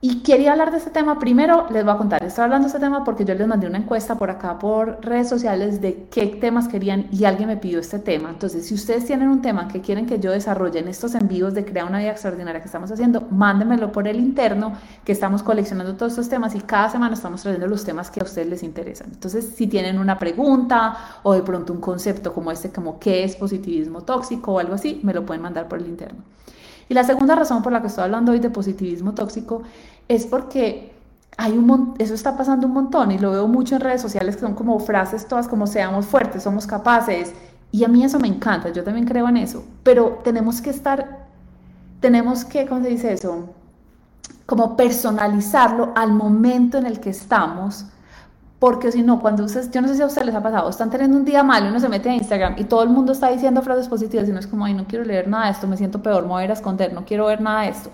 Y 0.02 0.22
quería 0.22 0.54
hablar 0.54 0.72
de 0.72 0.78
este 0.78 0.92
tema. 0.92 1.20
Primero 1.20 1.68
les 1.72 1.84
voy 1.84 1.94
a 1.94 1.98
contar, 1.98 2.24
estoy 2.24 2.46
hablando 2.46 2.68
de 2.68 2.70
este 2.70 2.80
tema 2.80 3.04
porque 3.04 3.26
yo 3.26 3.34
les 3.36 3.46
mandé 3.46 3.68
una 3.68 3.80
encuesta 3.80 4.18
por 4.18 4.30
acá 4.30 4.58
por 4.58 4.98
redes 5.02 5.28
sociales 5.28 5.82
de 5.82 6.08
qué 6.10 6.28
temas 6.28 6.70
querían 6.70 7.08
y 7.12 7.26
alguien 7.26 7.50
me 7.50 7.58
pidió 7.58 7.80
este 7.80 8.00
tema. 8.00 8.30
Entonces, 8.30 8.66
si 8.66 8.76
ustedes 8.76 9.04
tienen 9.04 9.28
un 9.28 9.42
tema 9.42 9.68
que 9.68 9.82
quieren 9.82 10.06
que 10.06 10.18
yo 10.18 10.32
desarrolle 10.32 10.80
en 10.80 10.88
estos 10.88 11.16
envíos 11.16 11.54
de 11.54 11.66
Crea 11.66 11.84
una 11.84 12.00
vida 12.00 12.12
extraordinaria 12.12 12.62
que 12.62 12.68
estamos 12.68 12.90
haciendo, 12.90 13.28
mándenmelo 13.30 13.92
por 13.92 14.08
el 14.08 14.22
interno, 14.22 14.72
que 15.04 15.12
estamos 15.12 15.44
coleccionando 15.44 15.98
todos 15.98 16.14
estos 16.14 16.30
temas 16.30 16.56
y 16.56 16.62
cada 16.62 16.90
semana 16.90 17.14
estamos 17.14 17.42
trayendo 17.42 17.68
los 17.68 17.84
temas 17.84 18.10
que 18.10 18.22
a 18.22 18.24
ustedes 18.24 18.48
les 18.48 18.64
interesan. 18.64 19.10
Entonces, 19.12 19.52
si 19.54 19.68
tienen 19.68 20.00
una 20.00 20.18
pregunta 20.18 20.96
o 21.24 21.34
de 21.34 21.42
pronto 21.42 21.74
un 21.74 21.82
concepto 21.82 22.34
como 22.34 22.54
este, 22.54 22.70
como 22.72 23.00
qué 23.00 23.26
es 23.26 23.36
positivismo 23.36 24.04
tóxico 24.04 24.54
o 24.54 24.60
algo 24.60 24.76
así, 24.76 25.02
me 25.04 25.14
lo 25.14 25.26
pueden 25.26 25.42
mandar 25.42 25.68
por 25.68 25.80
el 25.80 25.88
interno. 25.88 26.24
Y 26.90 26.96
la 26.96 27.04
segunda 27.04 27.36
razón 27.36 27.62
por 27.62 27.72
la 27.72 27.82
que 27.82 27.88
estoy 27.88 28.04
hablando 28.04 28.32
hoy 28.32 28.40
de 28.40 28.50
positivismo 28.50 29.14
tóxico 29.14 29.62
es 30.08 30.26
porque 30.26 30.92
hay 31.38 31.54
un 31.54 31.94
eso 32.00 32.14
está 32.16 32.36
pasando 32.36 32.68
un 32.68 32.74
montón 32.74 33.12
y 33.12 33.20
lo 33.20 33.32
veo 33.32 33.48
mucho 33.48 33.76
en 33.76 33.82
redes 33.82 34.02
sociales 34.02 34.36
que 34.36 34.42
son 34.42 34.56
como 34.56 34.78
frases 34.80 35.28
todas 35.28 35.48
como 35.48 35.68
seamos 35.68 36.08
fuertes, 36.08 36.44
somos 36.44 36.68
capaces. 36.68 37.34
Y 37.72 37.84
a 37.84 37.88
mí 37.88 38.04
eso 38.04 38.20
me 38.20 38.28
encanta, 38.28 38.70
yo 38.70 38.84
también 38.84 39.06
creo 39.06 39.30
en 39.30 39.38
eso. 39.38 39.64
Pero 39.84 40.20
tenemos 40.24 40.60
que 40.60 40.72
estar, 40.72 41.28
tenemos 42.00 42.44
que, 42.44 42.66
¿cómo 42.66 42.82
se 42.82 42.90
dice 42.90 43.14
eso? 43.14 43.54
Como 44.48 44.76
personalizarlo 44.76 45.94
al 45.96 46.12
momento 46.12 46.80
en 46.80 46.88
el 46.88 47.00
que 47.00 47.12
estamos 47.12 47.86
porque 48.60 48.92
si 48.92 49.02
no, 49.04 49.22
cuando 49.22 49.46
ustedes, 49.46 49.72
yo 49.72 49.82
no 49.82 49.88
sé 49.88 49.96
si 49.96 50.02
a 50.02 50.06
ustedes 50.06 50.28
les 50.28 50.36
ha 50.36 50.44
pasado, 50.44 50.70
están 50.70 50.90
teniendo 50.90 51.18
un 51.18 51.24
día 51.24 51.44
malo, 51.44 51.70
uno 51.70 51.80
se 51.80 51.88
mete 51.88 52.10
a 52.10 52.16
Instagram 52.16 52.56
y 52.58 52.66
todo 52.66 52.84
el 52.84 52.90
mundo 52.90 53.14
está 53.14 53.30
diciendo 53.30 53.62
frases 53.62 53.88
positivas 53.88 54.28
y 54.28 54.32
uno 54.32 54.40
es 54.40 54.48
como, 54.48 54.66
ay, 54.66 54.74
no 54.74 54.86
quiero 54.86 55.06
leer 55.06 55.30
nada 55.30 55.46
de 55.46 55.52
esto, 55.52 55.66
me 55.66 55.78
siento 55.78 56.02
peor, 56.02 56.24
me 56.24 56.30
voy 56.30 56.42
a 56.42 56.46
ir 56.46 56.52
a 56.52 56.54
esconder, 56.54 56.92
no 56.92 57.06
quiero 57.06 57.28
ver 57.28 57.40
nada 57.40 57.62
de 57.62 57.70
esto. 57.70 57.90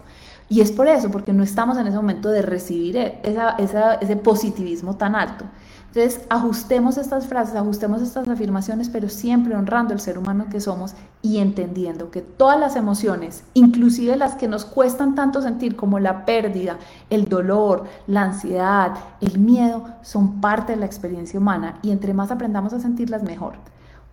Y 0.47 0.62
es 0.62 0.71
por 0.71 0.88
eso, 0.88 1.10
porque 1.10 1.34
no 1.34 1.43
estamos 1.43 1.77
en 1.77 1.88
ese 1.88 1.95
momento 1.95 2.29
de 2.29 2.43
recibir 2.43 2.97
ese 2.97 4.15
positivismo 4.17 4.95
tan 4.95 5.15
alto. 5.15 5.45
Entonces, 5.88 6.25
ajustemos 6.29 6.97
estas 6.97 7.25
frases, 7.25 7.55
ajustemos 7.55 8.01
estas 8.01 8.27
afirmaciones, 8.27 8.89
pero 8.89 9.08
siempre 9.08 9.55
honrando 9.55 9.93
el 9.93 10.01
ser 10.01 10.17
humano 10.17 10.47
que 10.51 10.60
somos 10.60 10.93
y 11.21 11.38
entendiendo 11.38 12.12
que 12.12 12.21
todas 12.21 12.60
las 12.60 12.75
emociones, 12.75 13.45
inclusive 13.53 14.17
las 14.17 14.36
que 14.36 14.49
nos 14.49 14.65
cuestan 14.65 15.15
tanto 15.15 15.41
sentir 15.41 15.77
como 15.77 15.97
la 15.99 16.25
pérdida, 16.25 16.77
el 17.10 17.29
dolor, 17.29 17.86
la 18.08 18.23
ansiedad, 18.23 18.91
el 19.21 19.39
miedo, 19.39 19.86
son 20.01 20.41
parte 20.41 20.73
de 20.73 20.79
la 20.79 20.86
experiencia 20.86 21.39
humana 21.39 21.79
y 21.81 21.91
entre 21.91 22.13
más 22.13 22.29
aprendamos 22.29 22.73
a 22.73 22.81
sentirlas, 22.81 23.23
mejor. 23.23 23.53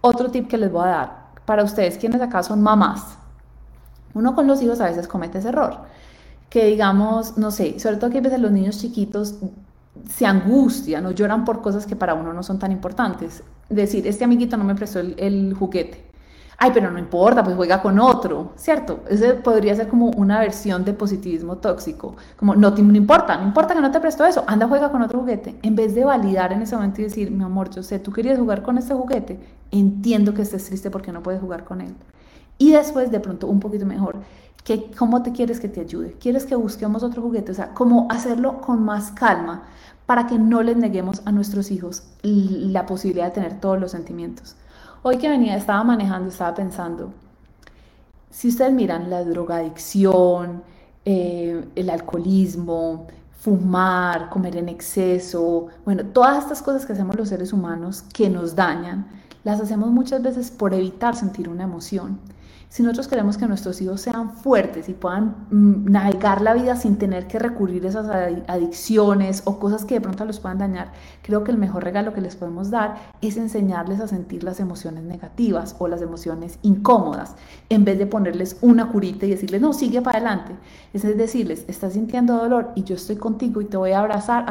Otro 0.00 0.30
tip 0.30 0.48
que 0.48 0.58
les 0.58 0.70
voy 0.70 0.84
a 0.84 0.86
dar 0.86 1.22
para 1.44 1.64
ustedes, 1.64 1.98
quienes 1.98 2.22
acá 2.22 2.44
son 2.44 2.62
mamás. 2.62 3.18
Uno 4.14 4.36
con 4.36 4.46
los 4.46 4.62
hijos 4.62 4.80
a 4.80 4.84
veces 4.84 5.08
comete 5.08 5.38
ese 5.38 5.48
error 5.48 5.80
que 6.52 6.66
digamos, 6.66 7.38
no 7.38 7.50
sé, 7.50 7.80
sobre 7.80 7.96
todo 7.96 8.10
que 8.10 8.18
a 8.18 8.20
veces 8.20 8.38
los 8.38 8.52
niños 8.52 8.78
chiquitos 8.78 9.36
se 10.14 10.26
angustian 10.26 11.06
o 11.06 11.10
lloran 11.10 11.46
por 11.46 11.62
cosas 11.62 11.86
que 11.86 11.96
para 11.96 12.12
uno 12.12 12.34
no 12.34 12.42
son 12.42 12.58
tan 12.58 12.70
importantes. 12.70 13.42
Decir, 13.70 14.06
este 14.06 14.24
amiguito 14.24 14.58
no 14.58 14.64
me 14.64 14.74
prestó 14.74 15.00
el, 15.00 15.54
juguete. 15.58 16.04
Ay, 16.58 16.70
pero 16.74 16.90
no 16.90 16.98
importa, 16.98 17.42
pues 17.42 17.56
juega 17.56 17.80
con 17.80 17.98
otro, 17.98 18.52
¿cierto? 18.56 19.00
Ese 19.08 19.32
podría 19.32 19.74
ser 19.74 19.88
como 19.88 20.08
una 20.10 20.40
versión 20.40 20.84
de 20.84 20.92
positivismo 20.92 21.56
tóxico, 21.56 22.16
como 22.36 22.54
no, 22.54 22.74
te, 22.74 22.82
importa, 22.82 23.38
no 23.38 23.46
importa 23.46 23.74
que 23.74 23.80
no 23.80 23.90
te 23.90 23.98
prestó 23.98 24.26
eso, 24.26 24.44
anda 24.46 24.68
juega 24.68 24.92
con 24.92 25.00
otro 25.00 25.20
juguete, 25.20 25.58
en 25.62 25.74
vez 25.74 25.94
de 25.94 26.04
validar 26.04 26.52
en 26.52 26.60
ese 26.60 26.76
momento 26.76 27.00
y 27.00 27.04
decir, 27.04 27.30
mi 27.30 27.44
amor, 27.44 27.70
yo 27.70 27.82
sé, 27.82 27.98
tú 27.98 28.12
querías 28.12 28.38
jugar 28.38 28.62
con 28.62 28.76
este 28.76 28.92
juguete, 28.92 29.40
entiendo 29.70 30.34
que 30.34 30.42
estés 30.42 30.66
triste 30.66 30.90
porque 30.90 31.12
no 31.12 31.22
puedes 31.22 31.40
jugar 31.40 31.64
con 31.64 31.80
él. 31.80 31.94
Y 32.58 32.70
después, 32.70 33.10
de 33.10 33.18
pronto, 33.18 33.48
un 33.48 33.58
poquito 33.58 33.86
mejor, 33.86 34.20
que, 34.64 34.90
¿cómo 34.92 35.22
te 35.22 35.32
quieres 35.32 35.60
que 35.60 35.68
te 35.68 35.80
ayude? 35.80 36.16
¿Quieres 36.20 36.46
que 36.46 36.54
busquemos 36.54 37.02
otro 37.02 37.22
juguete? 37.22 37.52
O 37.52 37.54
sea, 37.54 37.74
cómo 37.74 38.06
hacerlo 38.10 38.60
con 38.60 38.84
más 38.84 39.10
calma 39.10 39.64
para 40.06 40.26
que 40.26 40.38
no 40.38 40.62
les 40.62 40.76
neguemos 40.76 41.22
a 41.24 41.32
nuestros 41.32 41.70
hijos 41.70 42.04
la 42.22 42.86
posibilidad 42.86 43.26
de 43.26 43.32
tener 43.32 43.60
todos 43.60 43.80
los 43.80 43.90
sentimientos. 43.90 44.56
Hoy 45.02 45.18
que 45.18 45.28
venía, 45.28 45.56
estaba 45.56 45.82
manejando, 45.82 46.28
estaba 46.28 46.54
pensando, 46.54 47.12
si 48.30 48.48
ustedes 48.48 48.72
miran 48.72 49.10
la 49.10 49.24
drogadicción, 49.24 50.62
eh, 51.04 51.64
el 51.74 51.90
alcoholismo, 51.90 53.06
fumar, 53.38 54.30
comer 54.30 54.56
en 54.56 54.68
exceso, 54.68 55.66
bueno, 55.84 56.04
todas 56.06 56.38
estas 56.38 56.62
cosas 56.62 56.86
que 56.86 56.92
hacemos 56.92 57.16
los 57.16 57.28
seres 57.28 57.52
humanos 57.52 58.04
que 58.14 58.30
nos 58.30 58.54
dañan, 58.54 59.06
las 59.44 59.60
hacemos 59.60 59.90
muchas 59.90 60.22
veces 60.22 60.50
por 60.50 60.72
evitar 60.72 61.16
sentir 61.16 61.48
una 61.48 61.64
emoción. 61.64 62.20
Si 62.72 62.82
nosotros 62.82 63.06
queremos 63.06 63.36
que 63.36 63.46
nuestros 63.46 63.82
hijos 63.82 64.00
sean 64.00 64.32
fuertes 64.32 64.88
y 64.88 64.94
puedan 64.94 65.46
mm, 65.50 65.92
navegar 65.92 66.40
la 66.40 66.54
vida 66.54 66.74
sin 66.74 66.96
tener 66.96 67.26
que 67.26 67.38
recurrir 67.38 67.84
a 67.84 67.90
esas 67.90 68.08
adicciones 68.48 69.42
o 69.44 69.58
cosas 69.58 69.84
que 69.84 69.96
de 69.96 70.00
pronto 70.00 70.24
los 70.24 70.40
puedan 70.40 70.56
dañar, 70.56 70.90
creo 71.20 71.44
que 71.44 71.50
el 71.50 71.58
mejor 71.58 71.84
regalo 71.84 72.14
que 72.14 72.22
les 72.22 72.34
podemos 72.34 72.70
dar 72.70 72.96
es 73.20 73.36
enseñarles 73.36 74.00
a 74.00 74.08
sentir 74.08 74.42
las 74.42 74.58
emociones 74.58 75.04
negativas 75.04 75.76
o 75.80 75.86
las 75.86 76.00
emociones 76.00 76.58
incómodas, 76.62 77.34
en 77.68 77.84
vez 77.84 77.98
de 77.98 78.06
ponerles 78.06 78.56
una 78.62 78.88
curita 78.88 79.26
y 79.26 79.30
decirles, 79.32 79.60
no, 79.60 79.74
sigue 79.74 80.00
para 80.00 80.16
adelante. 80.16 80.54
Es 80.94 81.02
decirles, 81.02 81.66
estás 81.68 81.92
sintiendo 81.92 82.38
dolor 82.38 82.70
y 82.74 82.84
yo 82.84 82.94
estoy 82.94 83.16
contigo 83.16 83.60
y 83.60 83.66
te 83.66 83.76
voy 83.76 83.90
a 83.90 84.00
abrazar 84.00 84.50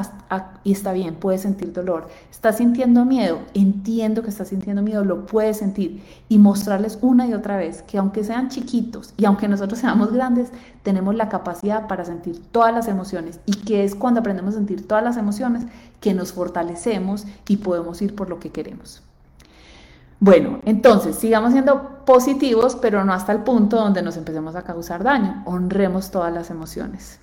y 0.63 0.73
está 0.73 0.93
bien, 0.93 1.15
puedes 1.15 1.41
sentir 1.41 1.73
dolor. 1.73 2.07
Estás 2.29 2.57
sintiendo 2.57 3.03
miedo, 3.03 3.39
entiendo 3.55 4.21
que 4.21 4.29
estás 4.29 4.49
sintiendo 4.49 4.83
miedo, 4.83 5.03
lo 5.03 5.25
puedes 5.25 5.57
sentir 5.57 6.03
y 6.29 6.37
mostrarles 6.37 6.99
una 7.01 7.25
y 7.25 7.33
otra 7.33 7.57
vez 7.57 7.81
que 7.81 7.97
aunque 7.97 8.10
aunque 8.11 8.25
sean 8.25 8.49
chiquitos 8.49 9.13
y 9.15 9.23
aunque 9.23 9.47
nosotros 9.47 9.79
seamos 9.79 10.11
grandes, 10.11 10.49
tenemos 10.83 11.15
la 11.15 11.29
capacidad 11.29 11.87
para 11.87 12.03
sentir 12.03 12.41
todas 12.51 12.73
las 12.73 12.89
emociones 12.89 13.39
y 13.45 13.53
que 13.53 13.85
es 13.85 13.95
cuando 13.95 14.19
aprendemos 14.19 14.53
a 14.53 14.57
sentir 14.57 14.85
todas 14.85 15.01
las 15.01 15.15
emociones 15.15 15.63
que 16.01 16.13
nos 16.13 16.33
fortalecemos 16.33 17.25
y 17.47 17.57
podemos 17.57 18.01
ir 18.01 18.13
por 18.13 18.29
lo 18.29 18.37
que 18.37 18.49
queremos. 18.49 19.01
Bueno, 20.19 20.59
entonces 20.65 21.15
sigamos 21.15 21.53
siendo 21.53 22.03
positivos, 22.05 22.75
pero 22.75 23.05
no 23.05 23.13
hasta 23.13 23.31
el 23.31 23.43
punto 23.43 23.77
donde 23.77 24.01
nos 24.01 24.17
empecemos 24.17 24.57
a 24.57 24.63
causar 24.63 25.03
daño. 25.03 25.41
Honremos 25.45 26.11
todas 26.11 26.33
las 26.33 26.49
emociones. 26.49 27.21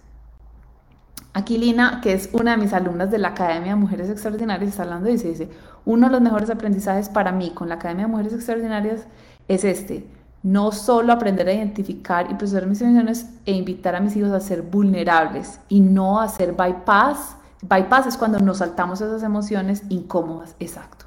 Aquí 1.35 1.59
Lina, 1.59 2.01
que 2.03 2.15
es 2.15 2.31
una 2.33 2.53
de 2.53 2.57
mis 2.57 2.73
alumnas 2.73 3.11
de 3.11 3.19
la 3.19 3.29
Academia 3.29 3.75
de 3.75 3.77
Mujeres 3.77 4.09
Extraordinarias, 4.09 4.71
está 4.71 4.85
hablando 4.85 5.11
y 5.11 5.13
dice, 5.13 5.29
dice, 5.29 5.51
uno 5.85 6.07
de 6.07 6.13
los 6.13 6.23
mejores 6.23 6.49
aprendizajes 6.49 7.11
para 7.11 7.31
mí 7.31 7.51
con 7.51 7.69
la 7.69 7.75
Academia 7.75 8.07
de 8.07 8.11
Mujeres 8.11 8.33
Extraordinarias 8.33 9.03
es 9.49 9.65
este, 9.65 10.07
no 10.43 10.73
solo 10.73 11.13
aprender 11.13 11.49
a 11.49 11.53
identificar 11.53 12.31
y 12.31 12.35
procesar 12.35 12.67
mis 12.67 12.81
emociones 12.81 13.27
e 13.45 13.53
invitar 13.53 13.97
a 13.97 14.01
mis 14.01 14.17
hijos 14.17 14.31
a 14.33 14.41
ser 14.41 14.63
vulnerables 14.63 15.61
y 15.69 15.81
no 15.81 16.21
hacer 16.21 16.53
bypass. 16.53 17.37
Bypass 17.63 18.07
es 18.07 18.17
cuando 18.17 18.39
nos 18.39 18.59
saltamos 18.59 19.01
esas 19.01 19.23
emociones 19.23 19.83
incómodas, 19.89 20.55
exacto. 20.61 21.07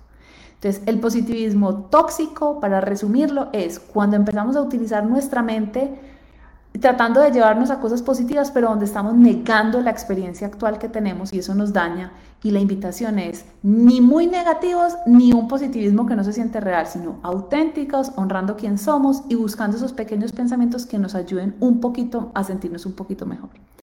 Entonces, 0.56 0.84
el 0.86 1.00
positivismo 1.00 1.86
tóxico, 1.86 2.60
para 2.60 2.82
resumirlo, 2.82 3.50
es 3.52 3.80
cuando 3.80 4.16
empezamos 4.16 4.56
a 4.56 4.62
utilizar 4.62 5.06
nuestra 5.06 5.42
mente 5.42 6.00
tratando 6.80 7.20
de 7.20 7.32
llevarnos 7.32 7.72
a 7.72 7.80
cosas 7.80 8.02
positivas, 8.02 8.52
pero 8.52 8.70
donde 8.70 8.86
estamos 8.86 9.16
negando 9.16 9.82
la 9.82 9.90
experiencia 9.90 10.48
actual 10.48 10.78
que 10.78 10.88
tenemos 10.88 11.34
y 11.34 11.40
eso 11.40 11.56
nos 11.56 11.74
daña. 11.74 12.12
Y 12.44 12.52
la 12.52 12.60
invitación 12.60 13.20
es 13.20 13.46
ni 13.62 14.02
muy 14.02 14.26
negativos 14.26 14.94
ni 15.06 15.32
un 15.32 15.48
positivismo 15.48 16.08
que 16.08 16.16
no 16.16 16.24
se 16.24 16.34
siente 16.34 16.60
real, 16.60 16.88
sino 16.88 17.20
auténticos, 17.22 18.12
honrando 18.16 18.58
quién 18.58 18.80
somos 18.80 19.22
y 19.30 19.36
buscando 19.36 19.78
esos 19.78 19.94
pequeños 19.94 20.32
pensamientos 20.32 20.88
que 20.88 20.98
nos 20.98 21.14
ayuden 21.14 21.56
un 21.60 21.80
poquito 21.80 22.32
a 22.34 22.44
sentirnos 22.44 22.88
un 22.88 22.94
poquito 22.94 23.28
mejor. 23.28 23.52